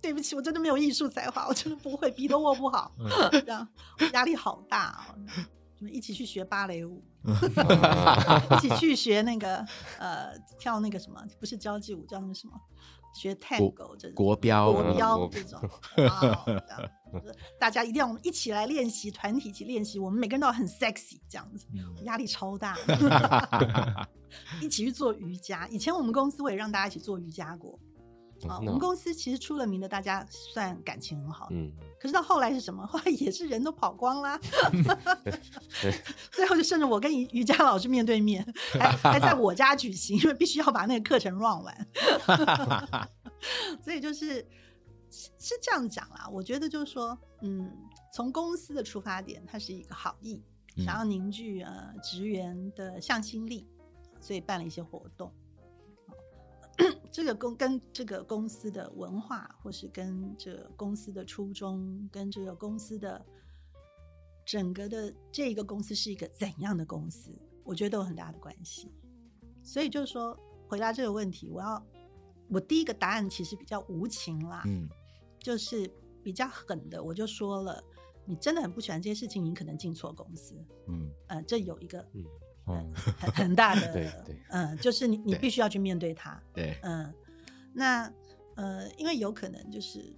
[0.01, 2.91] 对不起，我真的没有艺术才华，我真的不会，笔都握不好，
[3.31, 3.67] 这样
[4.13, 5.15] 压力好大哦。
[5.79, 9.63] 我们一起去学芭蕾舞，啊一起去学那个
[9.99, 12.59] 呃跳那个什么，不是交际舞，叫那个什么，
[13.13, 15.59] 学 tango 这种国标国标这种，
[17.59, 22.75] 大家一定要一起来练习，团体一起练习，我们每个人都要很 sexy 这样子，嗯压力超大。
[24.61, 27.77] 一起去做瑜伽，以前我们公司我也让大家一起做瑜伽过。
[28.47, 31.47] 啊，我们公司其实出了名的，大家算感情很好。
[31.51, 32.85] 嗯，可是到后来是什么？
[32.87, 34.39] 后来也是人都跑光啦，
[35.81, 35.93] 对
[36.31, 41.87] 最后就剩着我跟瑜瑜伽老师面对面，还还在我家举行，因为必须要把那个课程 run 完。
[43.83, 44.45] 所以就是
[45.09, 46.27] 是是这样讲啦。
[46.31, 47.71] 我觉得就是说，嗯，
[48.13, 50.41] 从公司的出发点，它是一个好意，
[50.77, 53.67] 嗯想要凝聚呃职员的向心力，
[54.19, 55.31] 所以办了一些活动。
[57.11, 63.23] 这个公跟这个公司的文化，或是跟这个公司的初衷，跟这个公司的
[64.45, 67.31] 整个的这一个公司是一个怎样的公司，
[67.63, 68.91] 我觉得都有很大的关系。
[69.63, 71.85] 所以就是说，回答这个问题，我要
[72.49, 74.89] 我第一个答案其实比较无情啦，嗯
[75.39, 75.89] 就是
[76.23, 77.83] 比较狠的，我就说了，
[78.25, 80.55] 你真的很不喜欢这些事情，你可能进错公司，
[80.87, 82.05] 嗯呃，这有一个
[82.65, 87.13] 很很大的， 对对嗯、就是你你必须要去面对它，对，嗯，
[87.73, 88.11] 那
[88.55, 90.13] 呃，因为有可能就是，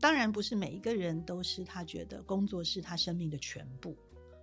[0.00, 3.96] 当然不是每一个人都是他觉得工作是他生命的全部，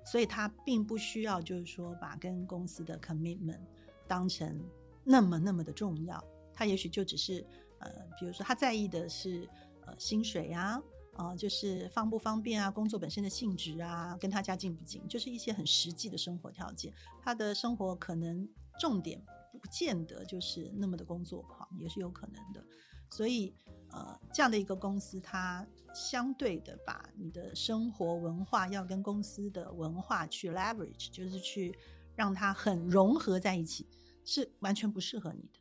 [0.05, 3.59] 所以他并不需要就是说把跟公司的 commitment
[4.07, 4.59] 当成
[5.03, 7.45] 那么那么的重要，他也许就只是
[7.79, 9.47] 呃，比如说他在意的是
[9.85, 10.81] 呃薪水啊。
[11.15, 16.93] 啊、就是方不方便啊，工作本身的性质啊，跟他家近不近，就是一些很实际的生活条件。
[17.21, 18.47] 他的生活可能
[18.79, 19.23] 重点
[19.61, 22.65] 不见得就是那么的工作狂，也是有可能的。
[23.09, 23.53] 所以，
[23.91, 31.77] 呃，这样的一个公司，它相对的把你的生活文化要跟公司的文化去 leverage，就是去
[32.15, 33.87] 让它很融合在一起，
[34.25, 35.59] 是完全不适合你的。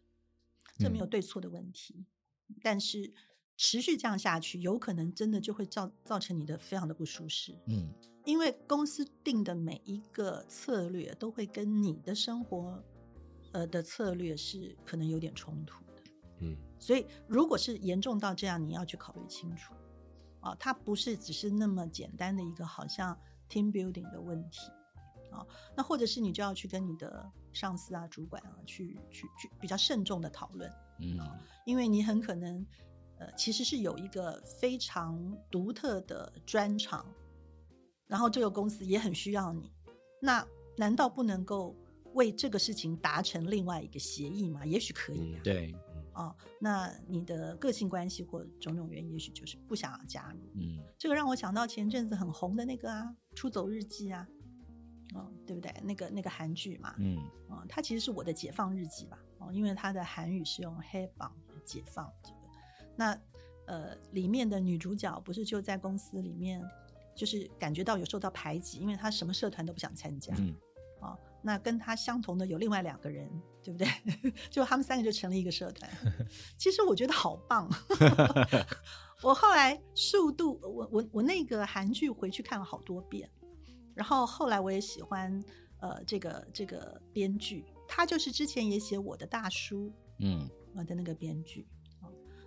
[0.78, 2.06] 这没有嗯对错的问题，
[2.62, 3.12] 但是
[3.64, 7.56] 持续这样下去，有可能真的就会造造成你的非常的不舒适。
[7.68, 7.88] 嗯。
[8.24, 12.82] 因为公司定的每一个策略都会跟你的生活，
[13.52, 16.02] 呃的策略是可能有点冲突的。
[16.40, 16.56] 嗯。
[16.76, 19.72] 所以如果是严重到这样，你要去考虑清楚，
[20.40, 23.16] 啊，它不是只是那么简单的一个好像
[23.48, 24.72] team building 的问题，
[25.30, 25.46] 啊，
[25.76, 31.16] 那或者是你就要去跟你的上司啊、主管啊去去去比较慎重的讨论，嗯。
[31.64, 32.66] 因为你很可能，
[33.22, 37.06] 呃，其实是有一个非常独特的专长，
[38.08, 39.70] 然后这个公司也很需要你，
[40.20, 40.44] 那
[40.76, 41.76] 难道不能够
[42.14, 44.66] 为这个事情达成另外一个协议吗？
[44.66, 45.40] 也许可以啊。
[45.44, 45.74] 对，
[46.14, 50.40] 哦，那你的个性关系或种种原因，也许就是不想要加入。
[50.54, 54.26] 嗯这个让我想到前阵子很红的那个啊，《出走日记》啊，
[55.14, 55.72] 哦，对不对？
[55.82, 61.32] 那个那个韩剧嘛，嗯哦，它其实是我的解放日记吧，哦，因为它的韩语是用黑榜
[61.64, 62.41] 解放这个。
[62.96, 63.18] 那
[63.66, 66.60] 呃，里面的女主角不是就在公司里面，
[67.14, 70.34] 就是感觉到有受到排挤，因为她什么社团都不想参加。
[70.38, 70.54] 嗯
[71.00, 73.30] 哦，那跟她相同的有另外两个人，
[73.62, 73.88] 对不对？
[74.50, 75.90] 就他们三个就成了一个社团。
[76.58, 77.68] 其实我觉得好棒。
[79.22, 83.30] 我后来速度，我我我那个韩剧回去看了好多遍，
[83.94, 85.42] 然后后来我也喜欢
[85.80, 91.66] 呃这个这个编剧，他就是之前也写我的大叔嗯我的那个编剧。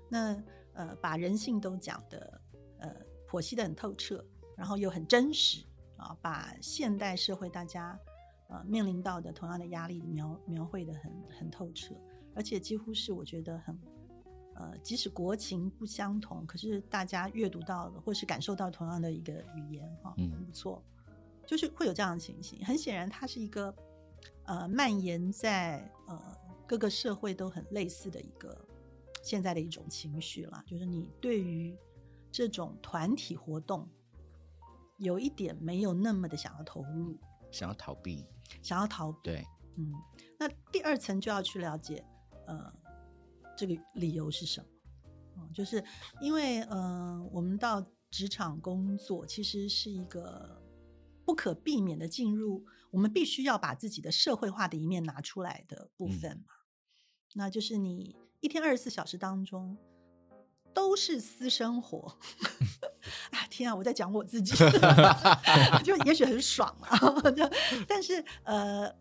[0.06, 2.42] 哦那呃把人性都讲的
[2.80, 2.96] 呃
[3.28, 4.24] 剖析的很透彻，
[4.56, 5.64] 然后又很真实
[5.98, 8.00] 啊，把现代社会大家
[8.50, 11.96] 呃面临到的同样的压力描描绘的很很透彻，
[12.34, 13.78] 而且几乎是我觉得很
[14.58, 20.82] 呃，即使国情不相同，可是大家阅读到的或是感受到同样的一个语言哈，嗯很不错，
[21.46, 22.64] 就是会有这样的情形。
[22.66, 23.76] 很显然，它是一个
[24.46, 28.58] 呃蔓延在呃各个社会都很类似的一个
[29.26, 31.76] 现在的一种情绪啦，就是你对于
[32.32, 33.90] 这种团体活动
[35.00, 37.18] 有一点没有那么的想要投入，
[37.52, 38.24] 想要逃避，
[38.62, 39.20] 想要逃避。
[39.24, 39.92] 对，嗯，
[40.38, 42.06] 那第二层就要去了解，
[42.46, 42.72] 呃，
[43.58, 44.68] 这个理由是什么？
[45.38, 45.84] 嗯，就是
[46.22, 50.62] 因为呃，我们到职场工作其实是一个
[51.26, 56.54] 不可避免的进入，我们必须要把自己的社会化的一面拿出来的部分嘛。
[57.34, 59.78] 那就是你一天二十四小时当中
[60.74, 62.18] 都是私生活。
[63.32, 63.76] 啊天啊！
[63.76, 64.56] 我在讲我自己，
[65.84, 66.98] 就也许很爽啊，
[67.32, 67.50] 就
[67.88, 68.92] 但是呃，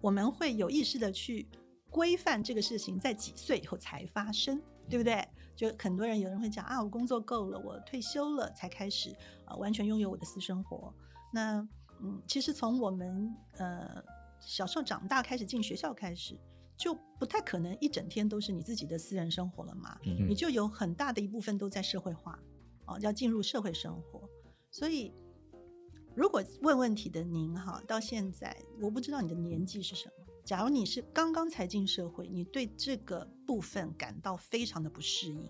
[0.00, 1.46] 我们会有意识的去
[1.90, 5.26] 规范这个事情在几岁以后才发生，对不对？
[5.54, 9.10] 就很多人有人会讲啊，我工作够了，我退休了才开始
[9.44, 10.92] 啊、呃完全拥有我的私生活。
[11.32, 11.66] 那
[12.00, 14.02] 嗯，其实从我们呃
[14.40, 16.38] 小时候长大开始进学校开始，
[16.76, 22.38] 就不太可能一整天都是你自己的私人生活了嘛，嗯你就有很大的一部分都在社会化，
[22.86, 24.28] 哦，要进入社会生活。
[24.70, 25.12] 所以，
[26.14, 30.26] 如果问问题的您哈，到现在我不知道你的年纪是什么。
[30.44, 35.40] 假如你是刚刚才进社会，你对这个部分感到非常的不适应，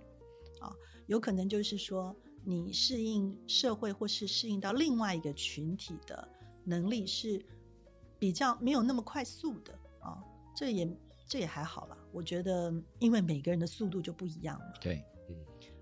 [0.60, 0.72] 啊，
[1.06, 6.26] 有可能就是说你适应社会或是适应到另外一个群体的
[6.64, 7.44] 能力是
[8.18, 10.22] 比较没有那么快速的啊，
[10.54, 10.88] 这也
[11.26, 11.98] 这也还好了。
[12.12, 14.66] 我觉得，因为每个人的速度就不一样嘛。
[14.80, 15.04] 对，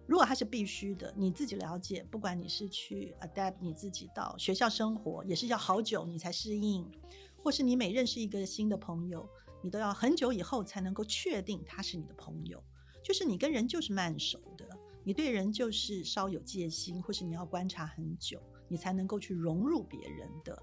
[0.07, 6.91] 如果它是必须的，你自己了解，不管你是去 adapt 你自己到学校生活，也是要好久你才适应，
[7.37, 9.29] 或是你每认识一个新的朋友，
[9.63, 12.63] 你都要很久以后才能够确定他是你的朋友。
[13.03, 14.67] 就是你跟人就是慢熟的，
[15.05, 20.59] 你对人就是稍有戒心，或是你要观察很久，你才能够去融入别人的。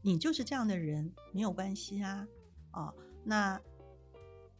[0.00, 2.28] 你就是这样的人，没有关系啊，
[2.70, 3.60] 啊，那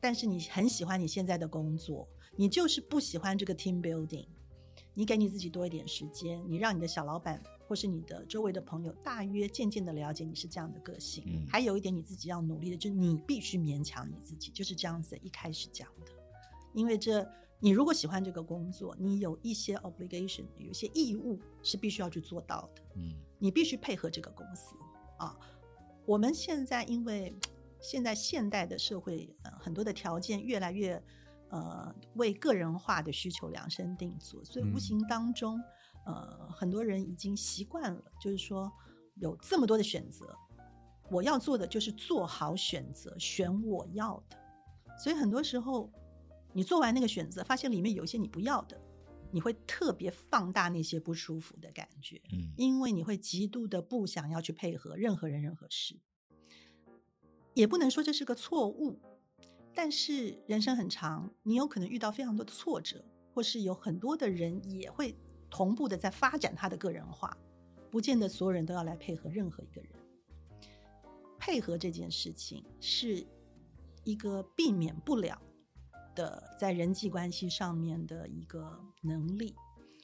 [0.04, 4.26] 但是你很喜欢你现在的工作，你就是不喜欢这个 team building，
[4.92, 11.24] 你给你自己多一点时间，你让你的小老板或是你的周围的朋友大约渐渐的了解你是这样的个性。
[11.26, 16.12] 嗯还有一点你自己要努力的，就是你必须勉强你自己，就是这样子一开始讲的。
[16.74, 17.26] 因为这，
[17.58, 22.82] 你如果喜欢这个工作，你有一些 obligation，有一些义务是必须要去做到的。
[22.96, 24.76] 嗯你必须配合这个公司
[25.16, 25.34] 啊。
[26.04, 27.34] 我们现在因为
[27.84, 31.00] 现在现代的社会，呃，很多的条件越来越
[31.50, 35.60] 呃为个人化的需求量身定做，所以无嗯形当中，
[36.06, 38.72] 呃，很多人已经习惯了，就是说
[39.16, 40.34] 有这么多的选择，
[41.10, 44.38] 我要做的就是做好选择，选我要的。
[44.98, 45.92] 所以很多时候，
[46.54, 48.80] 你做完那个选择，发现里面有一些你不要的，
[49.30, 52.22] 你会特别放大那些不舒服的感觉。
[52.32, 56.00] 嗯因为你会极度的不想要去配合任何人、任何事，
[57.54, 59.00] 也不能说这是个错误，
[59.74, 65.16] 但是人生很长，你有可能遇到非常多的挫折，或是有很多的人也会
[65.48, 67.36] 同步的在发展他的个人化，
[67.90, 69.90] 不见得所有人都要来配合任何一个人。
[71.38, 73.26] 配合这件事情是
[74.02, 75.40] 一个避免不了
[76.14, 79.54] 的，在人际关系上面的一个能力，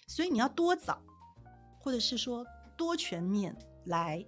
[0.06, 1.02] 所以你要多早。
[1.82, 4.22] 或者是说多全面来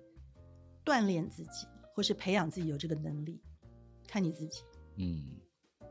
[0.87, 3.41] 锻炼自己，或是培养自己有这个能力，
[4.07, 4.63] 看你自己。
[4.97, 5.25] 嗯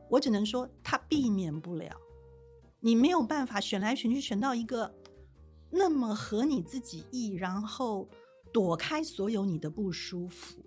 [0.09, 1.95] 我只能说，他避免不了，
[2.81, 4.93] 你没有办法选来选去选到一个
[5.69, 8.09] 那么合你自己意，然后
[8.51, 10.61] 躲开所有你的不舒服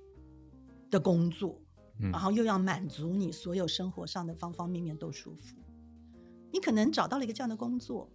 [0.91, 1.61] 的工作，
[2.01, 5.57] 嗯然后又要满足你所有生活上的方方面面都舒服。
[6.51, 8.11] 你可能找到了一个这样的工作，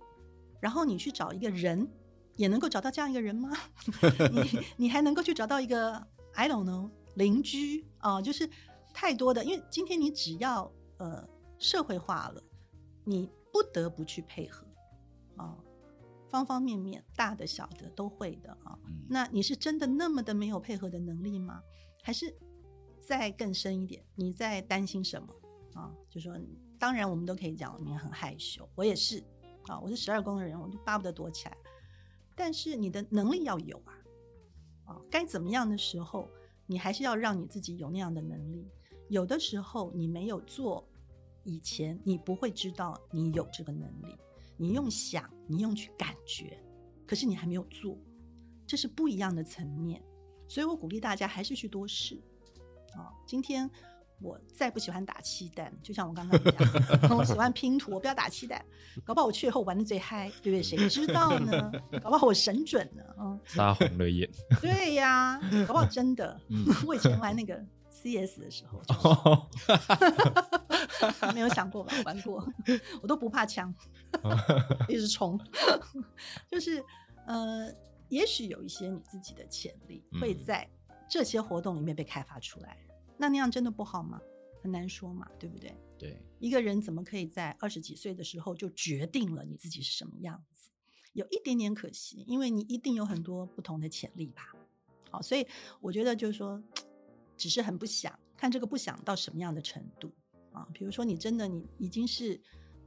[0.60, 1.88] 然后你去找一个人，
[2.38, 3.51] 也能够找到这样一个人吗？
[4.34, 8.49] 你你还能够去找到一个 I don't know 邻居啊、就是
[8.93, 11.27] 太多的，因为今天你只要呃
[11.58, 12.41] 社会化了，
[13.03, 14.65] 你不得不去配合
[15.36, 15.55] 啊、
[16.29, 18.79] 方方面面大的小的都会的啊。
[18.88, 21.62] 嗯那你是真的那么的没有配合的能力吗？
[22.01, 22.34] 还是
[22.99, 25.27] 再更深一点，你在担心什么
[25.73, 25.91] 啊？
[26.10, 26.34] 就说，
[26.77, 29.23] 当然我们都可以讲你很害羞，我也是
[29.67, 31.58] 啊，我是十二宫的人，我就巴不得躲起来。
[32.36, 33.91] 但是你的能力要有啊，
[34.93, 36.29] 啊，该怎么样的时候，
[36.69, 38.69] 你还是要让你自己有那样的能力。
[39.08, 40.88] 有的时候你没有做，
[41.43, 44.15] 以前你不会知道你有这个能力，
[44.55, 46.62] 你用想，你用去感觉，
[47.08, 47.97] 可是你还没有做，
[48.67, 49.99] 这是不一样的层面。
[50.47, 52.21] 所以我鼓励大家还是去多试
[52.93, 53.10] 啊。
[53.25, 53.67] 今天
[54.21, 58.63] 我再不喜欢打气弹，就像我刚刚讲，我喜欢拼图，我不要打气弹，
[59.05, 60.63] 搞不好我去以后玩的最嗨，对不对？
[60.63, 61.71] 谁知道呢？
[62.03, 64.29] 搞不好我神准呢，嗯，杀红了眼。
[64.62, 66.39] 对呀，搞不好真的。
[66.49, 67.55] 嗯 我以前玩那个
[67.89, 68.82] CS 的时候，
[71.21, 71.93] 就没有想过吧？
[72.05, 72.45] 玩过，
[73.01, 73.73] 我都不怕枪，
[74.88, 75.39] 一直冲。
[76.49, 76.84] 就是
[77.25, 77.71] 呃，
[78.10, 80.67] 也许有一些你自己的潜力会嗯在
[81.10, 82.77] 这些活动里面被开发出来，
[83.20, 84.20] 那那样真的不好吗？
[84.62, 85.76] 很难说嘛，对不对？
[85.98, 90.70] 对，一个人怎么可以在二十几岁的时候就决定了你自己是什么样子？
[91.13, 94.54] 有一点点可惜，因为你一定有很多不同的潜力吧。
[95.12, 95.46] 好，所以
[95.82, 96.62] 我觉得就是说，
[97.36, 100.13] 只是很不想看这个不想到什么样的程度
[100.52, 100.67] 啊？
[100.74, 102.40] 比如说你真的你已经是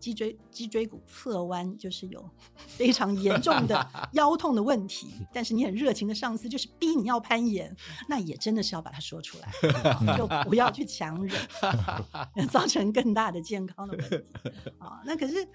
[0.02, 7.74] 脊椎脊椎骨侧弯，就是有非常严重的 腰痛的问题，但是你很热情的上司就是逼你要攀岩，
[8.08, 9.48] 那也真的是要把它说出来，
[9.92, 11.40] 啊就不要去强忍。
[12.50, 14.16] 造成更大的健康的问题
[14.78, 15.00] 啊。
[15.06, 15.46] 那可是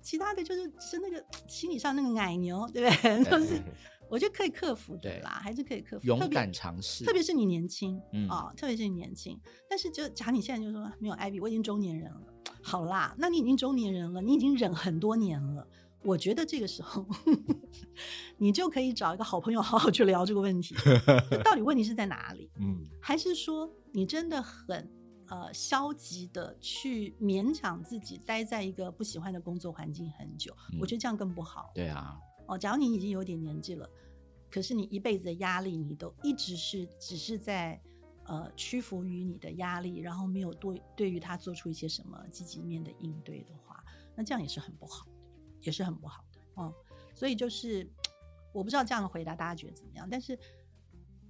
[0.00, 3.24] 其他的就是是那个心理上那个奶牛，对不对？
[3.24, 3.62] 就是
[4.08, 6.06] 我觉得可以克服的对啦，还是可以克服。
[6.06, 9.38] 勇敢尝试，特别是你年轻，嗯啊，特别是你年轻。
[9.68, 12.20] 但是就假如你现在就说没有艾比，我已经中年人了，
[12.62, 15.66] 好啦，那你已经中年人了，你已经忍很多年了。
[16.02, 17.06] 我觉得这个时候，
[18.38, 20.74] 你就可以找一个好朋友好好去聊这个问题，
[21.44, 22.50] 到底问题是在哪里？
[22.58, 24.90] 嗯，还是说你真的很
[25.28, 30.56] 呃消极的去勉强自己待在一个不喜欢的工作环境很久？
[30.72, 31.70] 嗯我觉得这样更不好。
[31.74, 32.16] 对啊，
[32.48, 33.86] 哦，假如你已经有点年纪了，
[34.50, 37.78] 可是你一辈子的压力，你都一直是只是在
[38.30, 45.12] 呃屈服于你的压力，然后没有对对于他做出一些什么积极面的应对的话，那这样也是很不好的，
[45.62, 46.72] 也是很不好的嗯。
[47.12, 47.84] 所以就是
[48.52, 50.38] 我不知道这样的回答大家觉得怎么样，但是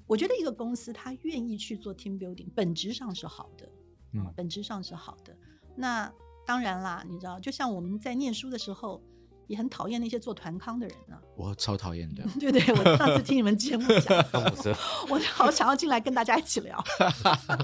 [0.07, 3.67] 我觉得一个公司他愿意去做 team building，本质上是好的，
[4.13, 5.35] 嗯啊，本质上是好的。
[5.75, 6.13] 那
[6.47, 9.03] 当然啦，你知道，就像我们在念书的时候，
[9.51, 12.23] 也很讨厌那些做团康的人呢、我超讨厌的。
[12.39, 14.71] 对 对，我上次听你们节目讲，康复社，
[15.09, 16.81] 我好想要进来跟大家一起聊，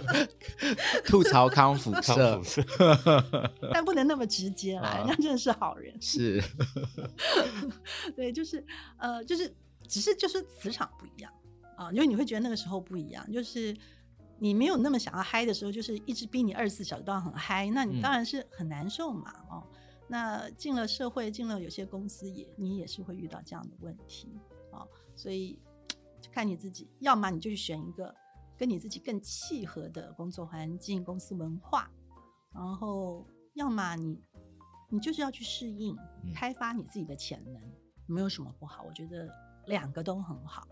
[1.07, 2.61] 吐槽康复康社复，
[3.73, 5.95] 但不能那么直接啦，啊人家真的是好人。
[6.03, 6.43] 是，
[8.17, 8.67] 对，就是
[8.99, 9.55] 呃，就是
[9.87, 11.33] 只是就是磁场不一样
[11.77, 13.73] 啊，因为你会觉得那个时候不一样，就是
[14.41, 19.63] 你没有那么想要嗨的时候，就是一直逼你二十四小时都要很嗨，那你嗯当然是很难受嘛，哦。
[20.09, 24.29] 那进了社会，进了有些公司也，你也是会遇到这样的问题
[24.71, 25.59] 啊、所以
[26.21, 28.15] 就看你自己，要么你就去选一个
[28.57, 31.91] 跟你自己更契合的工作环境、公司文化，
[32.53, 34.23] 然后要么你
[34.91, 37.63] 你就是要去适应嗯，开发你自己的潜能，
[38.07, 38.85] 没有什么不好。
[38.85, 39.29] 我觉得
[39.67, 40.69] 两个都很好，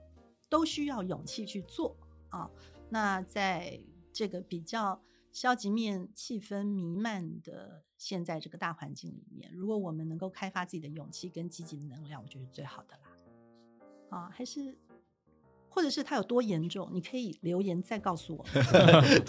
[0.49, 1.97] 都需要勇气去做
[2.29, 2.51] 啊。
[2.91, 3.81] 那在
[4.13, 5.01] 这个比较
[5.33, 13.03] 消极面气氛弥漫的现在这个大环境里面，如果我们能够开发自己的勇气跟积极的能量，我觉得是最好的啦。
[14.11, 14.77] 啊，还是。
[15.71, 18.53] 或者是它有多严重，你可以留言再告诉我们，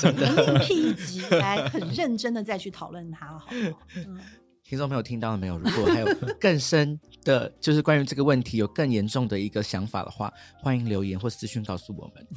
[0.04, 3.88] 我们另辟一集来很认真的再去讨论它，好不好？
[3.96, 4.20] 嗯，
[4.68, 5.60] 听众朋友听到了没有？
[5.60, 6.08] 如果还有
[6.42, 12.28] 更深的，就是关于这个问题有更严重的一个想法的话，欢迎留言或私讯告诉我们。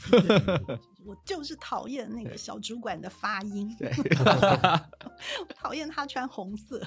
[1.07, 3.75] 我就是讨厌那个小主管的发音，
[5.57, 6.87] 讨厌他穿红色，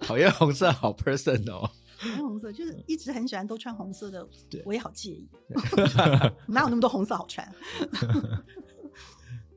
[0.00, 1.70] 讨厌红色好 person 哦。
[1.98, 4.26] 穿红色就是一直很喜欢都穿红色的，
[4.64, 5.28] 我也好介意，
[6.48, 7.46] 哪有那么多红色好穿？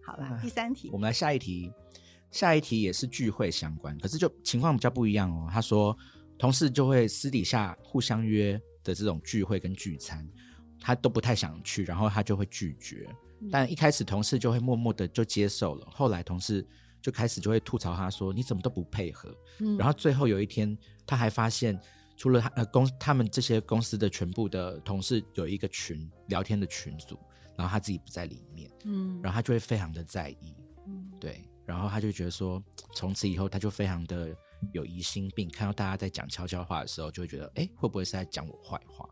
[0.05, 1.71] 好啦，第三题我，们来下一题，
[2.31, 5.49] 下一题也是聚会相关，可是就情况比较不一样哦。
[5.51, 5.97] 他说，
[6.37, 10.27] 同事就会私底下互相约的这种聚会跟聚餐，
[10.79, 13.07] 他都不太想去，然后他就会拒绝。
[13.39, 16.67] 嗯但一开始同事就会默默的就接受了，后来同事
[17.03, 19.29] 就开始就会吐槽他说：“你怎么都不配合？”
[19.61, 20.75] 嗯然后最后有一天，
[21.05, 21.79] 他还发现，
[22.15, 27.15] 除了他呃公他们这些公司的全部的同事有一个群聊天的群组，
[27.55, 30.55] 然后他自己不在里面，嗯然后他就会非常的在意，
[30.87, 32.63] 嗯对，然后他就觉得说，
[32.95, 34.29] 从此以后他就非常的
[34.71, 39.05] 有疑心病，看到大家在讲悄悄话的时候，就会觉得，哎，会不会是在讲我坏话？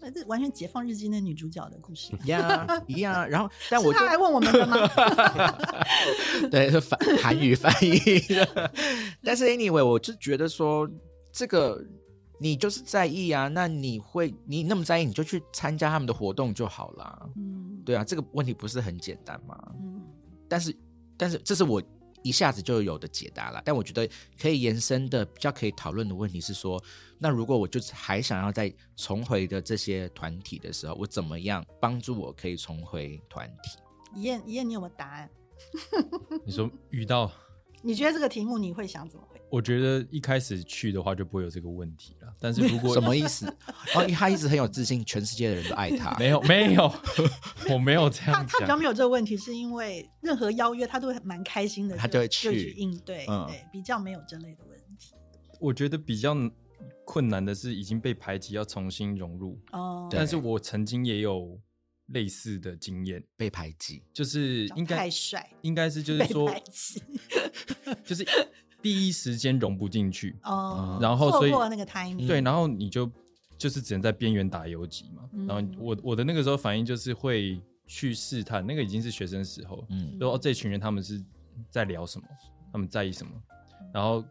[0.00, 3.24] 那这完全解放日记那女主角的故事， 一样，一样啊。
[3.24, 4.76] 然后，但我就来问我们的吗？
[6.50, 6.68] 对，
[7.22, 8.00] 韩语翻译。
[9.22, 10.90] 但是 anyway，我就觉得说，
[11.30, 11.80] 这个
[12.40, 17.28] 你就是在意啊，那你会你那么在意，你就去参加他们的活动就好啦。
[17.36, 19.56] 嗯，对啊，这个问题不是很简单吗？
[19.80, 20.02] 嗯
[20.48, 20.70] 但是，
[21.22, 21.80] 但是这是我
[22.24, 23.62] 一下子就有的解答了。
[23.64, 24.08] 但我觉得
[24.40, 26.82] 可以延伸的、比较可以讨论的问题是说，
[27.16, 33.78] 那如果我就是还想要再重回的这些团体的时候，我怎么样帮助我可以重回团体？
[34.16, 35.30] 一燕一燕，你有没有答案？
[36.44, 37.30] 你说遇到，
[37.82, 39.31] 你觉得这个题目你会想怎么回？
[39.52, 42.34] 我觉得一开始去的话就不会有这个问题了。
[42.40, 43.46] 但是如果什么意思？
[43.94, 46.16] 哦，因为他一直很有自信，全世界的人都爱他。
[46.18, 46.90] 没 有没有，
[47.68, 48.58] 我没有这他样他。
[48.58, 55.12] 他比较没有这个问题，是因为任何邀约他都会蛮开心的，他就会就去去应对，嗯对，比较没有这类的问题。
[55.60, 56.34] 我觉得比较
[57.04, 59.60] 困难的是已经被排挤，要重新融入。
[59.72, 61.60] 哦，但是我曾经也有
[62.06, 66.50] 类似的经验，被排挤，就是长应该太帅应该是就是被说
[68.02, 68.26] 就是
[68.82, 73.10] 第一时间融不进去，哦，然后所以错过那个 timing，对，然后你就
[73.56, 75.22] 就是只能在边缘打游击嘛。
[75.32, 75.46] 嗯。
[75.46, 80.18] 然后我我的那个时候反应就是会去试探，那个已经是学生时候，嗯。
[80.18, 81.22] 就说、哦、这群人他们是
[81.70, 82.26] 在聊什么，
[82.72, 83.32] 他们在意什么，
[83.94, 84.24] 然后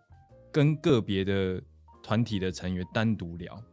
[0.51, 1.61] 跟个别的
[2.03, 3.63] 团体的成员单独聊，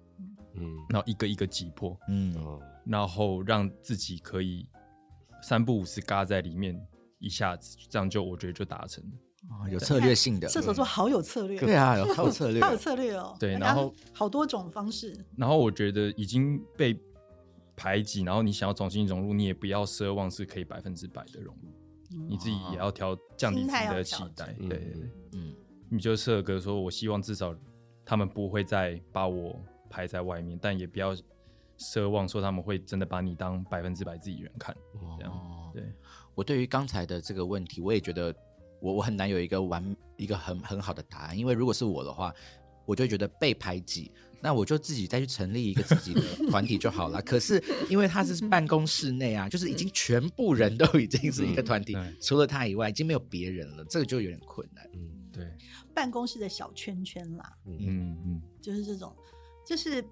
[0.54, 0.76] 嗯。
[0.88, 2.34] 然后一个一个击破，嗯。
[2.44, 2.60] 哦。
[2.86, 4.66] 然后让自己可以
[5.42, 6.80] 三不五时嘎在里面，
[7.18, 9.10] 一下子这样就我觉得就达成了。
[9.50, 13.36] 哦有策略性的，射手座好有策略，对啊，有 好有策略，好有策略哦。
[13.38, 16.98] 对然后好多种方式，然后我觉得已经被
[17.76, 21.70] 排挤，然后你想要重新融入，你也不要奢望是可以百分之百的融入，
[22.28, 24.54] 你自己也要调降低自己的期待。
[24.58, 25.54] 嗯对对对，嗯
[25.88, 27.54] 你就设个说，我希望至少
[28.04, 29.58] 他们不会再把我
[29.88, 31.16] 排在外面，但也不要
[31.78, 34.76] 奢望说他们会真的把你当百分之百自己人看。
[35.16, 35.84] 这样哦，对，
[36.34, 38.34] 我对于刚才的这个问题，我也觉得
[38.80, 42.32] 我我很难有一个完一个很很好的答案，因为如果是我的话，
[42.84, 44.10] 我就觉得被排挤，
[44.40, 46.20] 那我就自己再去成立一个自己的
[46.50, 47.20] 团体就好了。
[47.22, 54.88] 可是因为他是办公室内啊，就是已经全部人都已经是一个团体，嗯除了他以外，已经没有别人了，这个就有点困难。
[54.94, 55.46] 嗯对，
[55.94, 57.76] 办公室的小圈圈啦，嗯。
[57.80, 59.14] 嗯嗯，就是这种，
[59.66, 60.04] 就是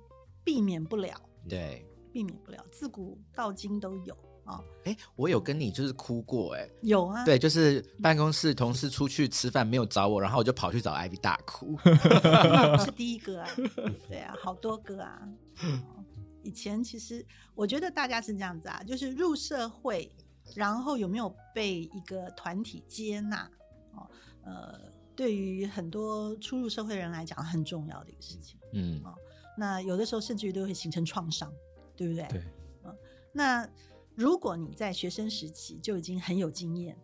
[0.44, 4.16] 避免不了，对，避免不了，自古到今都有
[4.46, 11.76] 啊、哎，我有跟你就是哭过哎、有啊，对，就是办公室同事出去吃饭没有找我，然后我就跑去找 Ivy 大哭。
[11.84, 13.48] 不是第一个啊，
[14.08, 15.28] 对啊，好多个啊。
[15.62, 16.04] 哦
[16.42, 17.26] 以前其实
[17.56, 20.08] 我觉得大家是这样子啊，就是入社会，
[20.54, 23.50] 然后有没有被一个团体接纳
[23.96, 24.08] 哦，
[24.44, 24.80] 呃，
[25.16, 28.56] 对于很多初入社会的人来讲很重要的一个事情。
[28.72, 29.02] 嗯
[29.58, 31.52] 那有的时候甚至于都会形成创伤，
[31.96, 32.24] 对不对？
[32.28, 32.40] 对，
[33.32, 33.68] 那
[34.16, 36.96] 如果你在学生时期就已经很有经验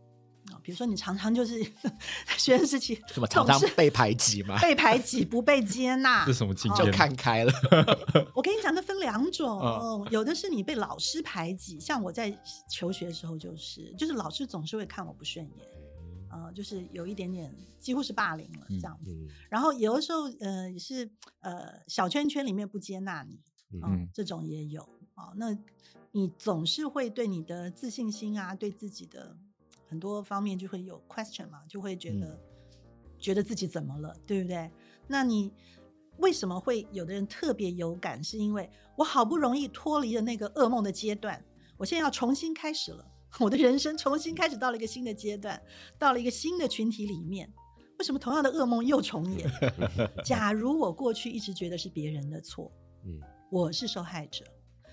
[0.51, 1.63] 啊，比如说你常常就是
[2.37, 4.59] 学生时期什么常常被排挤嘛？
[4.61, 6.93] 被排挤、不被接纳， 这什么经就验？
[6.93, 7.53] 看开了。
[8.35, 12.37] 我跟你讲，那分两种，嗯有的是你被老师排挤，像我在
[12.69, 15.67] 求学的时候就是，就是老师总是会看我不顺眼，
[16.31, 19.13] 呃，就是有一点点几乎是霸凌了嗯这样子。
[19.13, 21.09] 嗯然后有的时候，呃，也是
[21.41, 23.39] 呃小圈圈里面不接纳你，
[23.81, 24.83] 嗯这种也有
[25.15, 25.57] 啊、那
[26.13, 29.35] 你总是会对你的自信心啊，对自己的
[29.89, 32.39] 很多方面就会有 question 嘛，就会觉得、
[33.19, 34.71] 觉得自己怎么了，对不对？
[35.07, 35.51] 那你
[36.19, 38.23] 为什么会有的人特别有感？
[38.23, 41.43] 是因为我好不容易脱离了那个噩梦的阶段，
[41.77, 43.05] 我现在要重新开始了，
[43.41, 45.61] 我的人生重新开始到了一个新的阶段，
[45.99, 47.51] 到了一个新的群体里面。
[47.99, 49.49] 为什么同样的噩梦又重演？
[50.25, 52.71] 假如我过去一直觉得是别人的错，
[53.05, 54.45] 嗯我是受害者。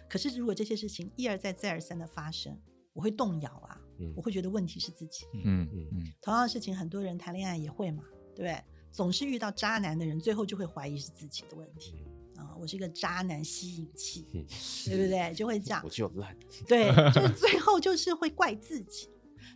[0.10, 2.58] 可是如果这些事情一而再、再而三的发生，
[2.94, 4.12] 我会动摇啊，嗯。
[4.18, 5.26] 我会觉得问题是自己。
[5.34, 5.88] 嗯嗯。
[5.94, 6.04] 嗯。
[6.22, 8.04] 同样的事情，很多人谈恋爱也会嘛，
[8.36, 8.62] 对不对？
[8.92, 12.04] 总是遇到渣男的人，最后就会怀疑是自己的问题。
[12.36, 14.44] 啊、我是一个渣男吸引器，嗯。
[14.86, 15.34] 对不对？
[15.34, 15.82] 就会这样。
[15.86, 16.36] 我，就烂，
[16.68, 19.10] 对， 就是最后就是会怪自己。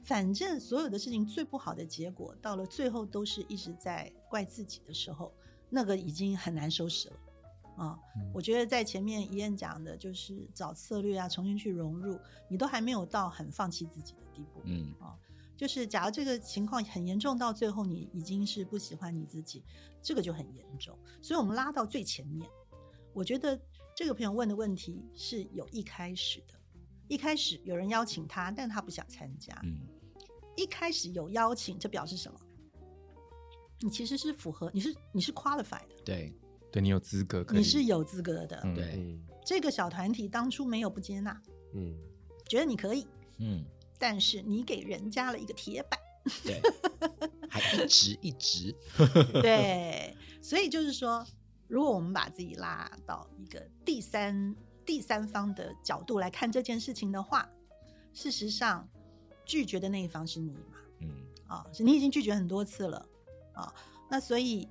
[0.04, 5.34] 反正所有的事情最不好的结果，到了最后都是一直在怪自己的时候，
[5.70, 7.16] 那个已经很难收拾了
[7.78, 7.98] 啊。
[8.16, 12.20] 嗯我觉得在前面一燕讲的就是找策略啊，重新去融入，
[12.50, 14.62] 你都还没有到很放弃自己的地步。
[14.66, 14.94] 嗯
[15.56, 19.64] 就是假如这个情况很严重，到最后你已经是不喜欢你自己，
[20.02, 20.98] 这个就很严重。
[21.22, 22.50] 所以我们拉到最前面，
[23.14, 23.58] 我觉得
[23.96, 26.56] 这个朋友问的问题是有一开始的，
[27.08, 29.58] 一开始有人邀请他，但他不想参加。
[29.64, 29.80] 嗯
[30.56, 32.40] 一开始有邀请，这表示什么？
[33.80, 36.34] 你其实是符合，你是你是 qualified 的，对
[36.74, 38.60] 对你有资格可以，你是有资格的。
[38.64, 38.74] 嗯。
[38.74, 38.96] 对。
[38.98, 39.24] 嗯。
[39.46, 41.40] 这个小团体当初没有不接纳，
[41.76, 41.96] 嗯。
[42.48, 43.08] 觉得你可以，
[43.38, 43.64] 嗯。
[44.00, 46.00] 但是你给人家了一个铁板。
[46.44, 46.62] 对，
[47.50, 48.74] 还一直一直
[49.42, 51.26] 对，所以就是说，
[51.68, 54.56] 如果我们把自己拉到一个第三
[54.86, 57.48] 第三方的角度来看这件事情的话，
[58.14, 58.88] 事实上
[59.46, 60.78] 拒绝的那一方是你嘛？
[61.02, 61.10] 嗯。
[61.46, 63.06] 啊，是你已经拒绝很多次了。
[63.54, 63.74] 啊，
[64.10, 64.68] 那所以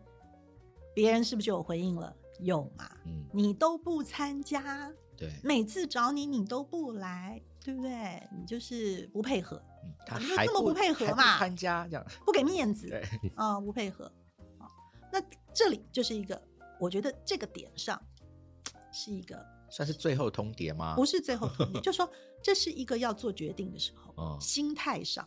[0.94, 2.14] 别人是不是就有回应了？
[2.40, 2.90] 有嘛？
[3.06, 8.22] 嗯你都不参加，对，每次找你你都不来，对不对？
[8.36, 12.88] 你就是不配合，嗯他你就还这么不配合嘛参加这样不给面子。
[12.88, 13.02] 对
[13.36, 14.04] 啊、不配合
[14.58, 14.66] 啊。
[15.12, 15.22] 那
[15.54, 16.40] 这里就是一个，
[16.80, 18.00] 我觉得这个点上
[18.92, 20.94] 是一个，算是最后通牒吗？
[20.96, 22.10] 不是最后通牒， 就说
[22.42, 25.26] 这是一个要做决定的时候，哦心态上，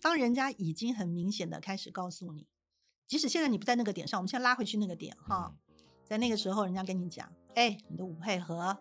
[0.00, 2.46] 当人家已经很明显的开始告诉你，
[3.06, 5.58] 即使现在你不在那个点上，我们现在拉回去那个点哈，嗯
[6.04, 8.76] 在那个时候，人家跟你讲，哎、你的不配合，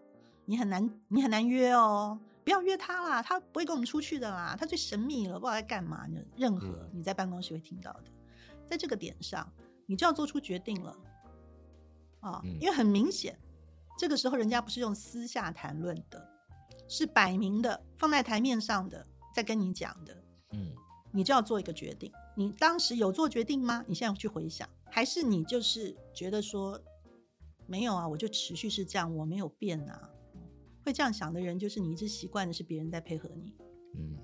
[0.46, 2.20] 你很难，你很难约哦。
[2.44, 6.06] 不要约他啦，他不会跟我们出去的啦，他最神秘了，不知道在干嘛。
[6.08, 8.04] 你任何嗯你在办公室会听到的，
[8.70, 9.50] 在这个点上，
[9.86, 10.94] 你就要做出决定了
[12.20, 13.40] 啊，嗯因为很明显，
[13.98, 16.30] 这个时候人家不是用私下谈论的，
[16.90, 20.14] 是摆明的放在台面上的，在跟你讲的，
[20.52, 20.76] 嗯
[21.12, 22.12] 你就要做一个决定。
[22.36, 23.84] 你当时有做决定吗？
[23.88, 26.80] 你现在去回想，还是你就是觉得说
[27.68, 30.10] 没有啊，我就持续是这样，我没有变啊。
[30.86, 33.56] 会这样想的人，就是你一直习惯的是别人在配合你。
[33.96, 34.18] 嗯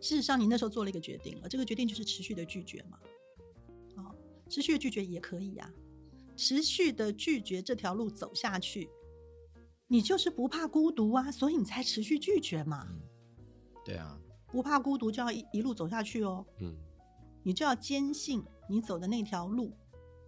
[0.00, 2.98] 事实上，你那时候做了一个决定了，这个决定就是持续的拒绝嘛。
[3.96, 4.14] 哦
[4.48, 5.72] 持续的拒绝也可以呀、
[6.36, 8.88] 持续的拒绝这条路走下去，
[9.88, 12.86] 你就是不怕孤独啊，所以你才持续拒绝嘛。
[12.90, 13.00] 嗯，
[13.84, 16.76] 对啊，不怕孤独就要一一路走下去哦，嗯
[17.48, 19.72] 你就要坚信你走的那条路，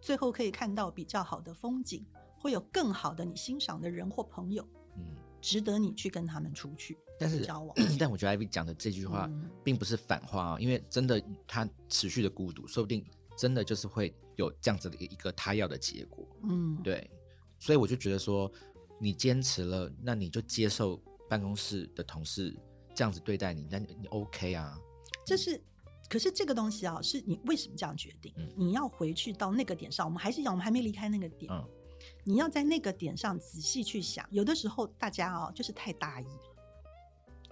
[0.00, 2.02] 最后可以看到比较好的风景，
[2.38, 4.66] 会有更好的你欣赏的人或朋友，
[4.96, 5.02] 嗯，
[5.38, 7.76] 值得你去跟他们出去但是交往。
[8.00, 13.04] 但我觉得 Ivy 讲的这句话嗯并不是反话啊，因为真的他持续的孤独，说不定
[13.36, 16.26] 真的就是会有这样子的一个他要的结果。
[16.44, 17.10] 嗯，对，
[17.58, 18.50] 所以我就觉得说，
[18.98, 20.98] 你坚持了，那你就接受
[21.28, 22.56] 办公室的同事
[22.94, 24.80] 这样子对待你，那你你 OK 啊？
[25.26, 25.62] 这是。
[26.10, 28.34] 可是这个东西啊，是你为什么这样决定？
[28.36, 31.50] 嗯你要回去到那个点上，我们还是讲，我们还没离开那个点。
[31.50, 31.64] 嗯
[32.24, 34.26] 你要在那个点上仔细去想。
[34.30, 36.56] 有的时候大家啊，就是太大意了，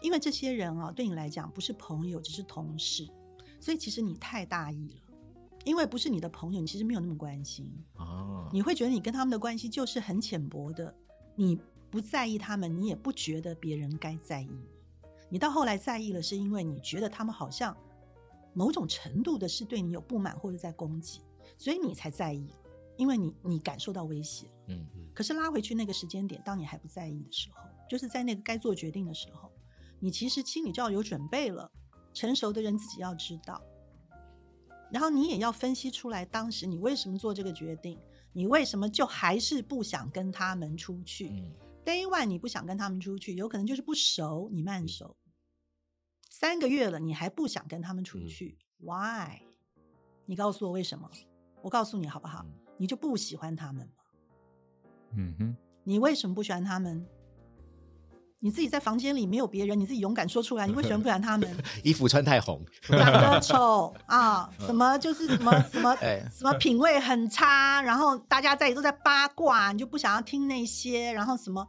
[0.02, 3.06] 因为这些人啊，对你来讲不是朋友，只是同事，
[3.60, 4.94] 所以其实你太大意了。
[5.64, 10.94] 因为不是你的朋友，你其实没有那么关心，哦，你会觉得你跟他们的关系就是很浅薄的，
[11.36, 14.66] 你不在意他们，你也不觉得别人该在意你。
[15.28, 17.76] 你到后来在意了，是因为你觉得他们好像
[18.54, 21.20] 某种程度的是对你有不满或者在攻击，
[21.56, 22.48] 所以你才在意，
[22.96, 24.52] 因为你你感受到威胁了。
[24.68, 29.50] 嗯可是拉回去那个时间点，当你还不在意的时候，就是在那个该做决定的时候，
[29.98, 31.70] 你其实心里就要有准备了。
[32.14, 33.62] 成熟的人自己要知道，
[34.90, 37.98] 然后你也要分析出来，当时你为什么做这个决定，
[38.32, 41.52] 你为什么就还是不想跟他们出去、嗯
[41.84, 45.14] d a y one 你不想跟他们出去，有可能就是不熟，你慢熟。
[46.40, 49.42] 三个月了，你还不想跟他们出嗯去、w h y
[50.24, 51.10] 你告诉我为什么？
[51.62, 52.44] 我告诉你好不好？
[52.46, 53.92] 嗯你就不喜欢他们吗？
[55.16, 57.04] 嗯哼，你为什么不喜欢他们？
[58.38, 61.56] 你自己在房间里没有别人，你自己勇敢说出来，你为什么不喜欢他们？
[61.82, 71.66] 衣服穿太红，长得丑啊， 什么就是什么什么 哎什么品味很差，然后大家在都在八卦，你就不想要听那些，然后什么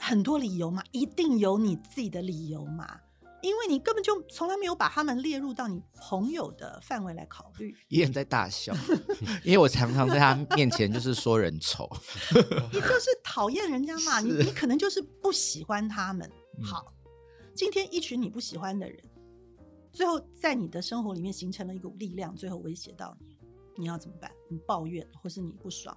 [0.00, 2.98] 很多理由嘛，一定有你自己的理由嘛，
[3.42, 8.72] 因为你根本就从来没有把他们列入到你朋友的范围来考虑，依然在大笑，
[9.44, 11.90] 因为我常常在他面前就是说人丑。
[12.72, 16.30] 你就是讨厌人家嘛，你你可能就是不喜欢他们。
[16.58, 16.94] 嗯好，
[17.54, 19.02] 今天一群你不喜欢的人，
[19.92, 23.36] 最后在你的生活里面形成了一股力量，最后威胁到你，
[23.76, 24.30] 你要怎么办？
[24.48, 25.96] 你抱怨或是你不爽？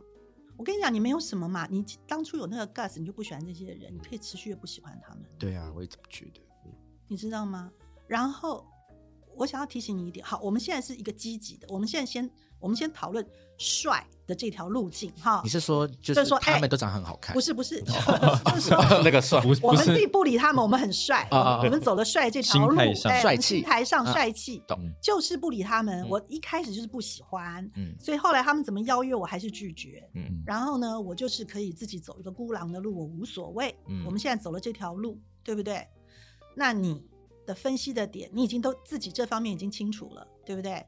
[0.58, 6.40] 我跟你讲，你没有什么嘛，你当初有那个 gas，你就不喜欢这些人，你可以持续的不喜欢他们，对啊，我也这么觉得。
[7.08, 7.72] 你知道吗？
[8.08, 8.66] 然后
[9.36, 12.30] 我想要提醒你一点，好，我们现在是一个积极的，我们现在先
[12.60, 13.26] 我们先讨论
[13.58, 17.34] 帅的这条路径哈你，是说，就就是说哎他们都长得很好看？
[17.34, 17.92] 不是不 是，就
[18.56, 26.04] 是说那个帅，我们自己，不理他们，我们很帅，我们走了帅这条路，心态上哎帅气心态上啊帅气，懂就是不理他们。
[26.04, 30.08] 嗯我一开始就是不喜欢，嗯所以后来他们怎么邀约我还是拒绝。
[30.14, 33.76] 嗯然后呢，我就是可以自己走一个孤狼的路，我无所谓。
[33.88, 35.86] 嗯我们现在走了这条路，对不对？
[36.56, 37.06] 那你
[37.46, 40.84] 的分析的点，你已经都自己这方面已经清楚了，对不对？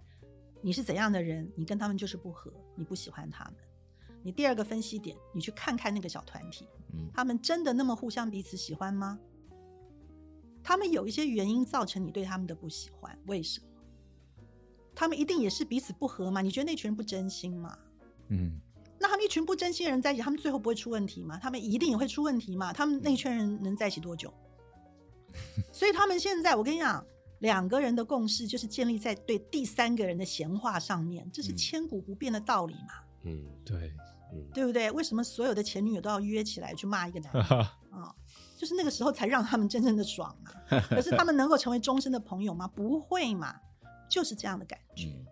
[0.61, 3.53] 你是怎样的人，你跟他们就是不合，你不喜欢他们。
[4.23, 9.19] 你第二个分析点，你去看看那个小团体，嗯他们真的那么互相彼此喜欢吗？
[10.63, 13.65] 他们有一些原因造成你对他们的不喜欢，为什么？
[14.95, 16.41] 他们一定也是彼此不合吗？
[16.41, 17.77] 你觉得那群人不真心吗？
[18.29, 18.59] 嗯，
[18.99, 21.37] 那他们一群不真心的人在一起，他们最后不会出问题吗？
[21.41, 22.73] 他们一定也会出问题吗？
[22.73, 24.33] 他们那圈人能在一起多久？
[25.71, 27.05] 所以他们现在，我跟你讲，
[27.39, 31.57] 两个人的共识就是建立在对第三个人的闲话上面，这是嗯。
[31.57, 33.45] 千古不变的道理嘛，嗯。
[33.65, 33.93] 对，
[34.33, 34.89] 嗯，对不对？
[34.91, 37.43] 为什么所有的前女友都要约起来去骂一个男人？
[37.97, 38.13] 啊、
[38.57, 40.51] 就是那个时候才让他们真正的爽嘛。
[40.89, 42.67] 可是他们能够成为终身的朋友吗？
[42.67, 43.55] 不会嘛，
[44.09, 45.07] 就是这样的感觉。
[45.07, 45.25] 嗯。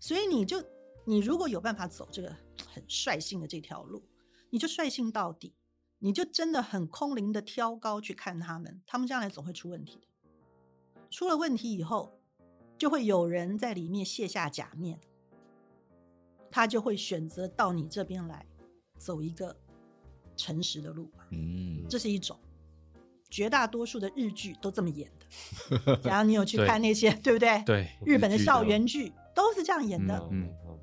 [0.00, 0.60] 所以你就
[1.04, 2.34] 你如果有办法走这个
[2.72, 4.02] 很率性的这条路，
[4.50, 5.54] 你就率性到底，
[6.04, 10.08] 你就真的很空灵的挑高去看他们，他们将来总会出问题的。
[11.08, 12.12] 出了问题以后，
[12.76, 14.98] 就会有人在里面卸下假面，
[16.50, 18.44] 他就会选择到你这边来
[18.98, 19.56] 走一个
[20.36, 21.28] 诚实的路吧。
[21.30, 22.36] 嗯这是一种，
[23.30, 26.00] 绝大多数的日剧都这么演的。
[26.02, 27.62] 然后你有去看那些，对不对？
[27.64, 30.18] 对，日本的校园剧都是这样演的。
[30.32, 30.78] 嗯嗯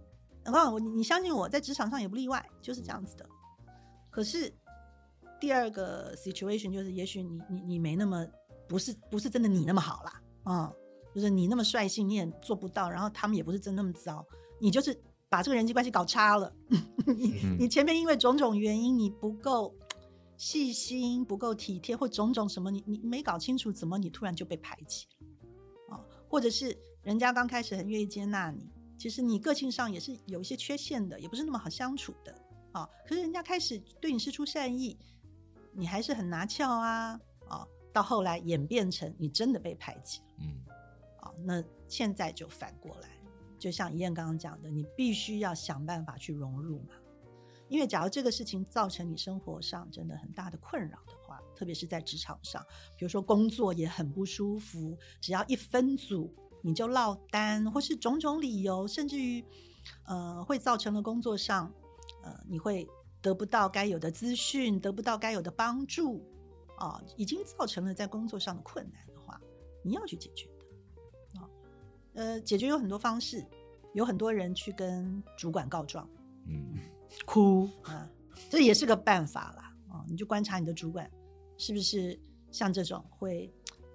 [0.46, 3.28] 然后我你你相信我在职场上也不例外，就是这样子的。
[4.10, 4.52] 可是
[5.40, 8.26] 第二个 situation 就是，也许你你你没那么
[8.68, 10.74] 不是不是真的你那么好啦，嗯，
[11.16, 14.26] 就是你那么率性你也做不到，然后他们也不是真那么糟，
[14.60, 14.96] 你就是
[15.30, 16.54] 把这个人际关系搞差了。
[17.06, 19.74] 你嗯你前面因为种种原因你不够
[20.38, 26.06] 细心、不够体贴，或种种什么，你你没搞清楚，怎么你突然就被排挤了啊？
[26.30, 32.34] 或者是人家刚开始很愿意接纳你，其实你个性上也是有一些缺陷的，也不是那么好相处的
[32.72, 32.88] 啊。
[33.08, 34.98] 可是人家开始对你施出善意，
[35.80, 37.68] 你还是很拿翘啊哦。
[37.92, 40.64] 到后来演变成你真的被排挤了，嗯
[41.22, 41.34] 哦。
[41.44, 43.10] 那现在就反过来，
[43.58, 46.96] 就像怡燕刚刚讲的，你必须要想办法去融入嘛。
[47.68, 52.64] 因为假如这个事情造成你生活上真的很大的困扰的话，特别是在职场上，
[52.98, 59.44] 比如说工作也很不舒服，只要一分组你就落单，或是种种理由，甚至于
[60.06, 61.72] 呃会造成了工作上
[62.24, 62.88] 呃你会
[63.22, 66.24] 得不到该有的资讯，得不到该有的帮助
[66.78, 69.40] 啊，已经造成了在工作上的困难的话，
[69.84, 71.50] 你要去解决的啊。
[72.14, 73.46] 呃，解决有很多方式，
[73.94, 76.10] 有很多人去跟主管告状。
[76.48, 76.78] 嗯
[77.26, 78.08] 哭啊，
[78.50, 79.76] 这也是个办法啦。
[79.90, 80.06] 啊！
[80.08, 81.10] 你就观察你的主管
[81.58, 82.18] 是不是
[82.52, 83.52] 像这种会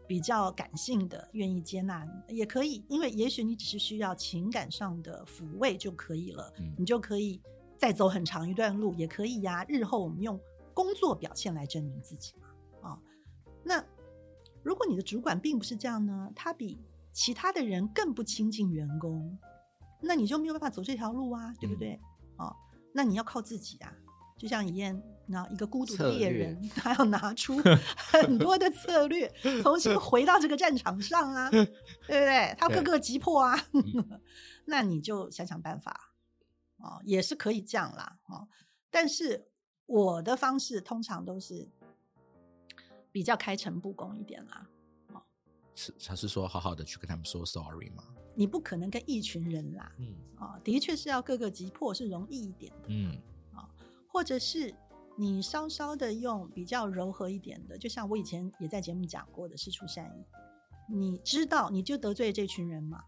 [0.09, 7.41] 比较感性的，愿意接纳你，也可以，因为也许你只是需要情感上的抚慰就可以了，嗯你就可以
[7.85, 10.41] 再走很长一段路，也可以呀、日后我们用
[10.73, 12.89] 工作表现来证明自己嘛。
[12.89, 12.99] 啊，
[13.63, 13.85] 那
[14.63, 16.79] 如果你的主管并不是这样呢，他比
[17.13, 19.39] 其他的人更不亲近员工，
[20.01, 22.01] 那你就没有办法走这条路啊，对不对？
[22.39, 22.57] 哦，
[22.95, 23.93] 那你要靠自己啊。
[24.39, 27.59] 就像一燕，那一个孤独的猎人，他要拿出
[27.97, 29.31] 很多的策略，
[29.63, 31.71] 重新回到这个战场上啊，对不
[32.09, 32.55] 对？
[32.57, 33.55] 他各个击破啊，
[34.65, 36.14] 那你就想想办法
[36.85, 38.47] 哦，也是可以这样啦哦。
[38.91, 39.49] 但是
[39.87, 41.69] 我的方式通常都是
[43.11, 44.69] 比较开诚布公一点啦。
[45.75, 48.05] 是他是说好好的去跟他们说 sorry 吗？
[48.37, 53.21] 你不可能跟一群人啦，嗯啊、的确是要各个击破是容易一点的，嗯
[54.07, 54.73] 或者是
[55.17, 60.25] 你稍稍的用比较柔和一点的，就像我以前也在节目讲过的，是出善意。
[60.89, 63.03] 你知道你就得罪这群人嘛，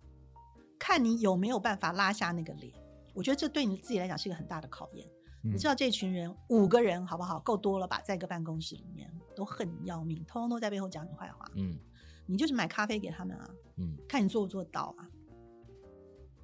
[0.78, 2.72] 看你有没有办法拉下那个脸。
[3.16, 5.08] 我觉得这对你自己来讲是一个很大的考验。
[5.42, 7.38] 嗯你知道这群人五个人好不好？
[7.38, 8.00] 够多了吧？
[8.00, 11.48] 在一个办公室里面都恨你要命，通通都在背后讲你坏话。
[11.54, 11.78] 嗯
[12.26, 15.08] 你就是买咖啡给他们啊，嗯看你做不做到啊。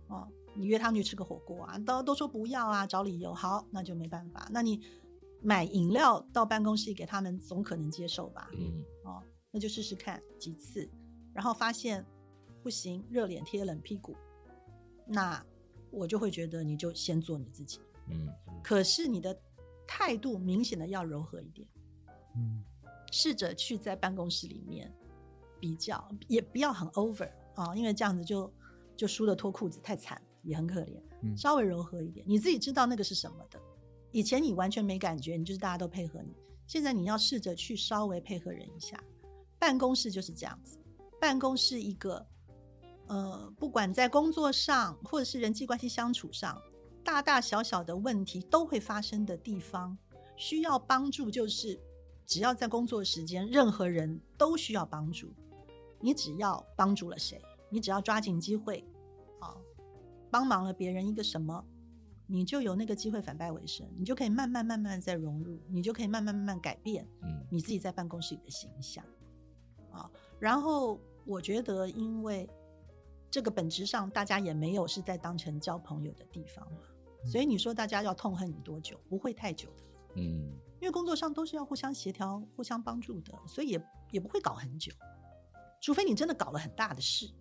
[0.06, 3.34] 哦，你约他们去吃个火锅啊，都都说不要啊，找理由。
[3.34, 4.48] 好，那就没办法。
[4.52, 4.80] 那你
[5.40, 8.48] 买饮料到办公室给他们，总可能接受吧？
[8.54, 9.20] 嗯哦，
[9.50, 10.88] 那就试试看几次，
[11.34, 12.06] 然后发现
[12.62, 14.14] 不行，热脸贴冷屁股，
[15.06, 15.44] 那
[15.92, 17.78] 我就会觉得你就先做你自己。
[18.08, 18.28] 嗯
[18.62, 19.36] 可是你的
[19.86, 21.68] 态度明显的要柔和一点，
[22.36, 22.64] 嗯
[23.12, 24.92] 试着去在办公室里面
[25.60, 28.52] 比较，也不要很 over 啊，因为这样子就
[28.96, 31.00] 就输的脱裤子太惨，也很可怜。
[31.22, 33.60] 嗯稍微柔和一点，你自己知道那个是什么的。
[34.10, 36.34] 以前你完全没感觉，你就是大家都配合你。
[36.66, 39.02] 现在你要试着去稍微配合人一下。
[39.58, 40.76] 办公室就是这样子，
[41.20, 42.26] 办公室一个
[43.12, 46.58] 呃，不管在工作上或者是人际关系相处上，
[47.04, 49.94] 大大小小的问题都会发生的地方，
[50.34, 51.78] 需要帮助就是
[52.24, 55.30] 只要在工作时间，任何人都需要帮助。
[56.00, 57.38] 你只要帮助了谁，
[57.68, 58.82] 你只要抓紧机会，
[59.40, 59.54] 啊，
[60.30, 61.62] 帮忙了别人一个什么，
[62.26, 69.04] 你就有那个机会反败为胜，你就可以慢慢慢慢再融入，你就可以慢慢慢慢改变嗯你自己在办公室里的形象
[69.90, 70.10] 啊。
[70.40, 72.48] 然后我觉得，因为
[73.32, 76.80] 这个本质上大家也没有是在当成交朋友的地方嘛，
[77.24, 79.84] 所以你说大家要痛恨你多久，不会太久的。
[80.16, 84.92] 嗯因为工作上都是要互相协调、互相帮助的，所以也也不会搞很久，
[85.80, 87.32] 除非你真的搞了很大的事，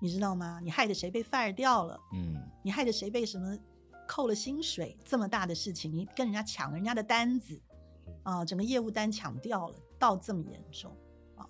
[0.00, 0.60] 你知道吗？
[0.62, 3.58] 你害得谁被 fire 掉了，嗯你害得谁被什么
[4.06, 7.60] 扣了薪水，这么大的事情，你跟人家抢人家的单子，
[8.22, 10.96] 啊、整个业务单抢掉了，到这么严重
[11.34, 11.48] 啊。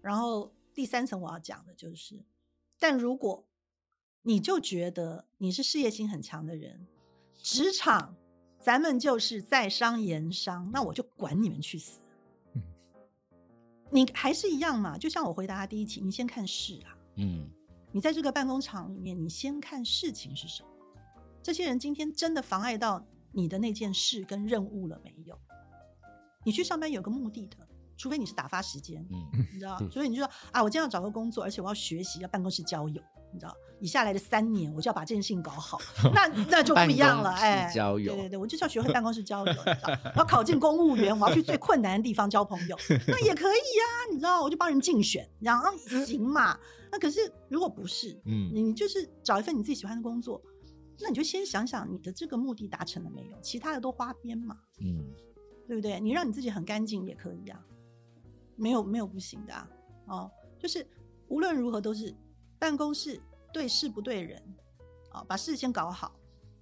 [0.00, 2.18] 然后第三层我要讲的就是，
[2.80, 3.46] 但如果
[4.22, 6.88] 你就觉得你是事业心很强的人，
[7.36, 8.16] 职场
[8.58, 12.00] 咱们就是在商言商，那我就管你们去死。
[12.54, 12.62] 嗯
[13.92, 16.96] 你还是一样嘛，就像我回答他第一题，你先看事啊。
[17.16, 17.48] 嗯
[17.92, 20.68] 你在这个办公场里面，你先看事情是什么。
[21.42, 25.38] 这些人今天真的妨碍到你的那件事跟任务了没有？
[26.44, 27.56] 你去上班有个目的的，
[28.00, 29.78] 除非你是打发时间，嗯你知道？
[29.90, 33.02] 所以你就说啊，我今天要找个工作，而且我要学习，要办公室交友，
[33.34, 33.54] 你知道？
[33.78, 35.78] 以下来的三年，我就要把这件事情搞好，
[36.14, 39.98] 那那就不一样了，哎，交友对对对，我就是要学会办公室交友，你知道？
[40.14, 42.76] 我要考进公务员，我要去最困难的地方交朋友，
[43.06, 44.42] 那也可以呀、你知道？
[44.42, 45.70] 我就帮人竞选，然后
[46.06, 46.58] 行嘛。
[46.90, 47.20] 那可是
[47.50, 50.42] 如果不是，嗯你就是找一份你自己喜欢的工作，
[51.00, 55.04] 那你就先想想你的这个目的达成了没有，其他的都花边嘛，嗯
[55.66, 56.00] 对不对？
[56.00, 57.64] 你让你自己很干净也可以啊，
[58.60, 59.68] 没有没有不行的啊，
[60.06, 60.86] 哦，就是
[61.28, 62.14] 无论如何都是
[62.58, 63.20] 办公室
[63.52, 64.40] 对事不对人，
[65.10, 66.12] 啊，把事先搞好。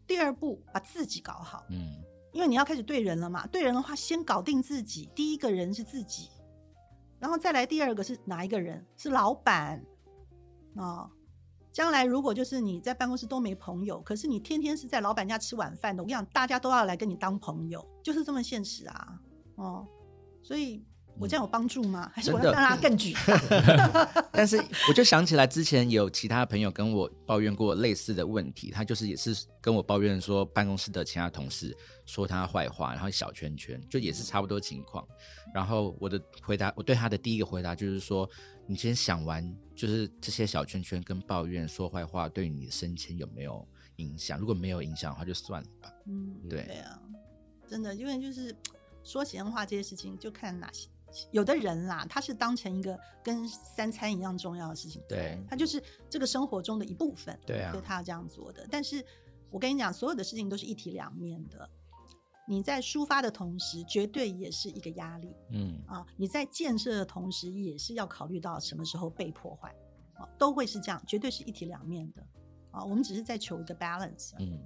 [0.07, 3.46] 第二步，把自己搞好，嗯因为你要开始对人了嘛。
[3.49, 6.30] 对人的话，先搞定自己，第一个人是自己，
[7.18, 8.86] 然后再来第二个是哪一个人？
[8.96, 9.84] 是老板
[10.76, 11.11] 哦。
[11.70, 19.20] 将来如果就是你在办公室都没朋友，可是你天天是在老板家吃晚饭的，我跟你讲，大家都要来跟你当朋友，就是这么现实啊。
[19.57, 19.86] 哦，
[20.42, 20.82] 所以
[21.21, 22.11] 我这样有帮助吗？
[22.14, 24.25] 还是我要让他更沮丧？
[24.33, 24.57] 但是
[24.89, 35.07] 我就想起来，之前有其他朋友跟我抱怨过类似的问题，他就是也是跟我抱怨说，办公室的其他同事说他坏话，然后小圈圈，就也是差不多情况。
[35.53, 38.29] 然后我的回答，我对他的第一个回答就是说，
[38.66, 39.45] 你先想完，
[39.75, 43.66] 就是这些小圈圈跟抱怨说坏话对你的升迁有没有
[43.97, 44.39] 影响？
[44.39, 45.91] 如果没有影响的话，就算了吧。
[46.07, 47.01] 嗯，对对啊，
[47.66, 48.55] 真的，因为就是
[49.03, 50.87] 说闲话这些事情，就看哪些。
[51.31, 58.67] 有的人啦，他是当成一个跟三餐一样重要的事情，对他就是这个生活中的一部分，对啊所以他要这样做的。
[58.71, 59.05] 但是
[59.51, 61.69] 我跟你讲，所有的事情都是一体两面的。
[62.47, 66.07] 你在抒发的同时，绝对也是一个压力嗯啊！
[66.17, 69.69] 你在建设的同时，也是要考虑到什么时候被破坏
[70.15, 72.27] 啊，都会是这样，绝对是一体两面的
[72.71, 72.83] 啊。
[72.83, 74.33] 我们只是在求一个 balance。
[74.39, 74.59] 嗯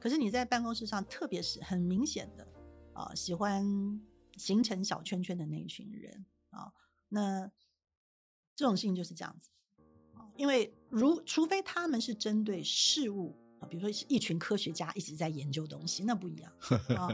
[0.00, 2.46] 可是你在办公室上，特别是很明显的
[2.92, 3.64] 啊、喜欢
[4.38, 6.72] 形成小圈圈的那一群人啊、
[7.08, 7.50] 那
[8.56, 9.50] 这种事情就是这样子
[10.14, 16.52] 啊、因为如除非他们是针对事物啊，比如说是一群科学家一直在研究东西，那不一样
[16.96, 17.08] 啊。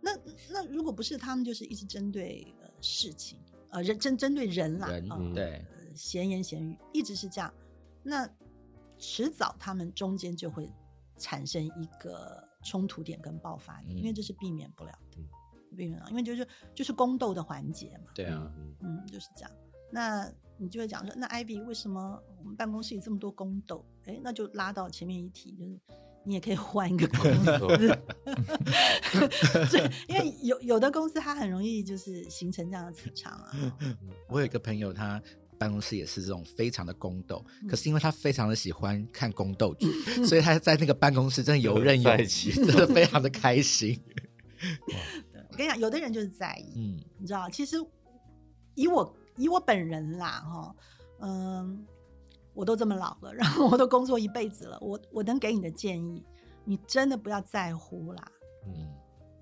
[0.00, 0.10] 那
[0.50, 3.40] 那如果不是他们，就是一直针对呃事情，
[3.70, 5.64] 呃人针针对人啦，人啊嗯对。
[5.70, 7.52] 呃闲言闲语，一直是这样，
[8.02, 8.28] 那
[8.98, 10.70] 迟早他们中间就会
[11.16, 14.14] 产生一个冲突点跟爆发点，因为嗯。
[14.14, 14.92] 这是避免不了
[15.70, 19.50] 的，嗯避免不了，因为就是就是宫斗的环节嘛，对啊，嗯嗯，就是这样。
[19.92, 23.84] 那你就会讲说，那 Ivy 为什么我们办公室里这么多宫斗？
[24.04, 25.78] 哎，那就拉到前面一题，就是
[26.24, 27.98] 你也可以换一个公司，
[29.70, 33.52] 这因为有有的公司它很容易就是形成这样的磁场啊。
[34.28, 35.22] 我有一个朋友，他
[35.56, 39.86] 办公室也是这种非常的宫斗，嗯可是因为他非常的喜欢看宫斗剧，
[40.26, 43.98] 所以他在那个办公室真的游刃有余，在一起真的非常的开心。
[45.56, 47.76] 对我跟你讲，有的人就是在意，嗯你知道，其实
[48.74, 50.76] 以我以我本人啦，哈，
[51.20, 51.86] 嗯，
[52.52, 56.24] 我都这么老了，然后我都工作一辈子了，我我能给你的建议，
[56.64, 58.32] 你真的不要在乎啦。
[58.66, 58.92] 嗯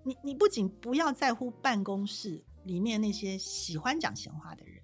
[0.06, 4.82] 你你不仅不要在乎办公室里面那些喜欢讲闲话的人，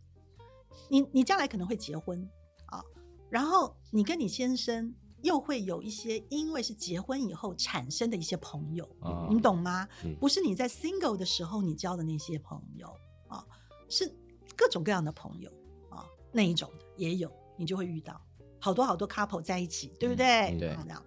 [0.88, 2.26] 你你将来可能会结婚
[2.66, 2.82] 啊，
[3.28, 9.88] 然后你跟你先生又会有一些因为是结婚以后产生的一些朋友，啊你懂吗？
[10.04, 12.86] 嗯不是你在 single 的时候你交的那些朋友
[13.28, 13.44] 啊，
[13.88, 14.10] 是
[14.56, 15.50] 各种各样的朋友
[15.90, 18.20] 啊，那一种的也有，你就会遇到
[18.60, 20.26] 好多好多 couple 在一起，对不对？
[20.52, 21.02] 嗯对啊这样。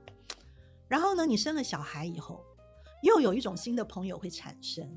[0.88, 2.44] 然后呢，你生了小孩以后，
[3.02, 4.88] 又有一种新的朋友会产生，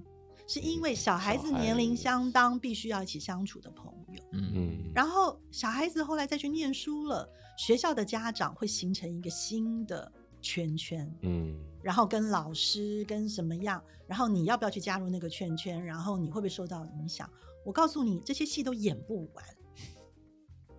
[0.46, 4.22] 是因为小孩子年龄相当，必须要一起相处的朋友。
[4.32, 7.28] 嗯嗯，然后小孩子后来再去念书了，
[7.58, 17.28] 学校的家长会形成一个新的圈圈，嗯然后跟老师跟什么样，然后你要不要去加入那个圈圈，然后你会不会受到影响？
[17.64, 19.44] 我告诉你，这些戏都演不完，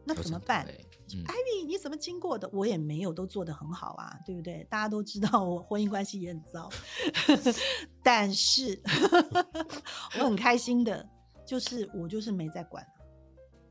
[0.05, 0.67] 那怎么办？
[1.09, 2.49] 对嗯 Ivy，你怎么经过的？
[2.53, 4.65] 我也没有都做得很好啊，对不对？
[4.69, 6.69] 大家都知道我婚姻关系也很糟，
[8.03, 8.81] 但是
[10.19, 11.07] 我很开心的，
[11.45, 12.85] 就是我就是没在管，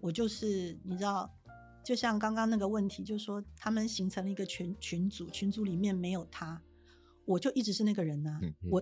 [0.01, 1.31] 我就是你知道，
[1.85, 6.61] 就像刚刚那个问题，就是说他们形成了一个群群组，群组里面没有他。
[7.25, 8.81] 我就一直是那个人呐、嗯我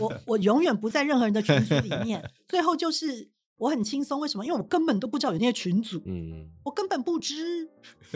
[0.00, 4.44] 我我永远不在任何人的群组里面， 最后就是我很轻松，为什么？
[4.44, 7.70] 因为我根本都不知道有那些群组，嗯我根本不知，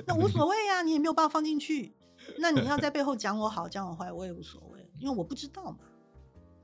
[0.07, 1.95] 那无所谓啊，你也没有办法放进去。
[2.39, 5.79] 那你要在背后讲我好，讲我坏，我也无所谓，因为我不知道嘛。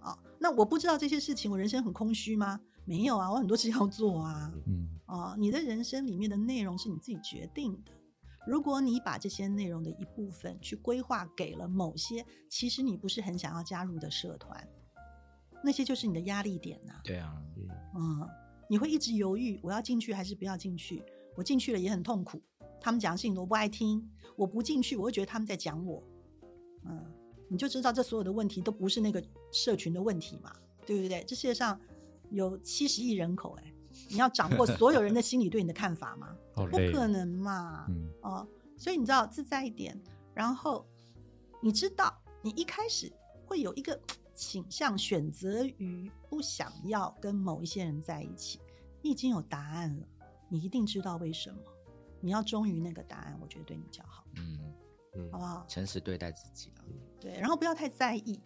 [0.01, 2.61] 啊，那我不知道这些事情，我人生很空虚吗？
[2.85, 4.53] 没有啊，我很多事要做啊。
[4.67, 7.93] 嗯啊，你的人生里面的内容是你自己决定的。
[8.47, 14.69] 如果你把这些内容的一部分去规划给了某些其实你不是很想要加入的社团，
[15.63, 17.35] 那些就是你的压力点呐、对啊，
[17.97, 18.29] 嗯，
[18.75, 21.01] 你会一直犹豫，我要进去还是不要进去？
[21.37, 22.43] 我进去了也很痛苦，
[22.81, 24.05] 他们讲的事情我不爱听，
[24.35, 26.03] 我不进去，我会觉得他们在讲我。
[26.85, 27.01] 嗯，
[27.49, 29.23] 你就知道这所有的问题都不是那个
[29.53, 30.53] 社群的问题嘛，
[30.85, 31.23] 对不对？
[31.23, 31.81] 这世界上
[32.31, 33.73] 有七十亿人口、哎，
[34.11, 36.37] 你要掌握所有人的心理对你的看法吗？
[36.57, 37.87] 不可能嘛。
[37.89, 39.97] 嗯哦，所以你知道自在一点，
[40.35, 40.85] 然后
[41.63, 42.13] 你知道
[42.43, 43.13] 你一开始
[43.47, 43.97] 会有一个
[44.35, 48.59] 倾向，选择于不想要跟某一些人在一起，
[49.05, 50.09] 你已经有答案了，
[50.49, 51.61] 你一定知道为什么。
[52.23, 54.25] 你要忠于那个答案，我觉得对你比较好。
[54.37, 54.59] 嗯
[55.15, 55.67] 嗯好不好？
[55.69, 56.81] 诚实对待自己啊
[57.21, 58.41] 对，然后不要太在意，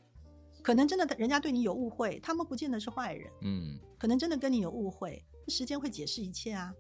[0.61, 6.75] 可能真的人家对你有误会，他们不见得是坏人，嗯，可能真的跟你有误会，时间会解释一切啊，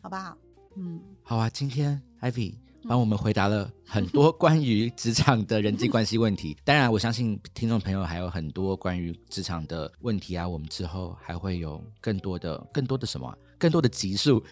[0.00, 0.38] 好不好？
[0.76, 2.54] 嗯，好啊，今天 Ivy
[2.86, 6.56] 帮我们回答了很多 关于职场的人际关系问题。
[6.64, 14.42] 当然，我相信听众朋友还有很多关于职场的问题啊，我们之后还会有更多的、更多的什么啊、更多的集数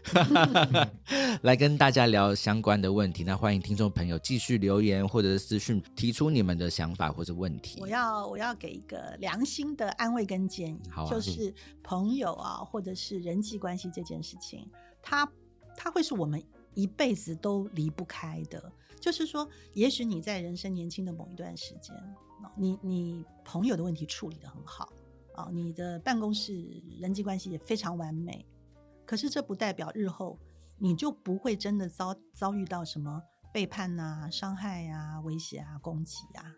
[1.42, 3.22] 来跟大家聊相关的问题。
[3.24, 7.78] 那欢迎听众朋友继续留言或者是私讯提出你们的想法或者问题。
[7.80, 14.66] 我要我要给一个良心的安慰跟建议，好啊就是朋友啊，或者是人际关系这件事情，
[15.02, 15.28] 它
[15.76, 16.42] 它会是我们
[16.74, 18.72] 一辈子都离不开的。
[19.00, 21.94] 就是说，也许你在人生年轻的某一段时间，
[22.56, 24.92] 你你朋友的问题处理的很好
[25.34, 26.54] 啊，你的办公室
[27.00, 28.46] 人际关系也非常完美，
[29.04, 30.38] 可是这不代表日后
[30.78, 33.20] 你就不会真的遭遭遇到什么
[33.52, 36.54] 背叛呐、伤害呀、威胁啊、攻击啊，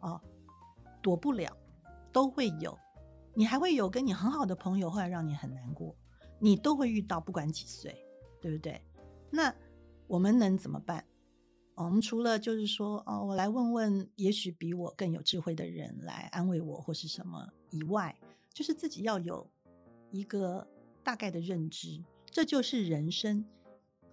[0.00, 0.20] 哦，
[1.00, 1.56] 躲不了，
[2.12, 2.78] 都会有。
[3.32, 5.96] 你还会有跟你很好的朋友，后来让你很难过，
[6.38, 7.96] 你都会遇到，不管几岁，
[8.40, 8.82] 对不对？
[9.30, 9.54] 那
[10.06, 11.04] 我们能怎么办？
[11.76, 18.14] 哦我们除了就是说，哦，我来问问，也许比我更有智慧的人来安慰我，或是什么以外，
[18.52, 19.48] 就是自己要有
[20.10, 20.66] 一个
[21.02, 23.44] 大概的认知，这就是人生，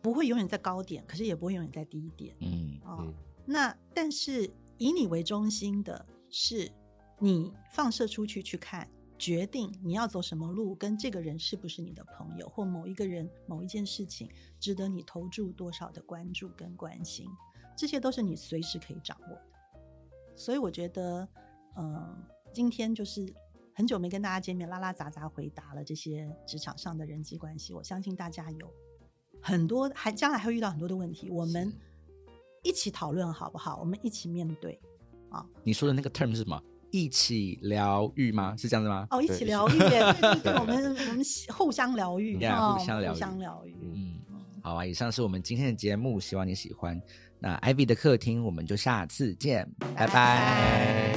[0.02, 2.34] 不会永远在高点，可是也不会永远在低点。
[2.40, 3.14] 嗯哦，嗯
[3.46, 6.72] 那但是以你为中心的是
[7.20, 8.88] 你放射出去去看，
[9.18, 17.26] 决定你要走什么路，跟这个人是不是你的朋友，或某一个人、某一件事情值得你投注多少的关注跟关心，
[17.76, 19.42] 这些都是你随时可以掌握的。
[20.36, 21.28] 所以我觉得，
[21.78, 23.26] 嗯、今天就是
[23.74, 28.72] 很久没跟大家见面，拉拉杂杂回答了这些职场上的人际关系，我相信大家有
[29.42, 31.74] 很多还将来还会遇到很多的问题，我们
[32.62, 33.80] 一起讨论好不好？
[33.80, 34.80] 我们一起面对
[35.30, 36.62] 啊你说的那个 term 是什么？
[36.92, 38.56] 一起疗愈吗？
[38.58, 39.08] 是这样子吗？
[39.12, 43.76] 哦，一起疗愈，对对 对，我们我们互相疗愈互相疗愈互相疗愈。
[43.82, 47.00] 嗯，嗯，好啊，以上是我们今天的节目，希望你喜欢。
[47.40, 51.17] 那 Ivy 的客厅，我们就下次见，拜拜拜。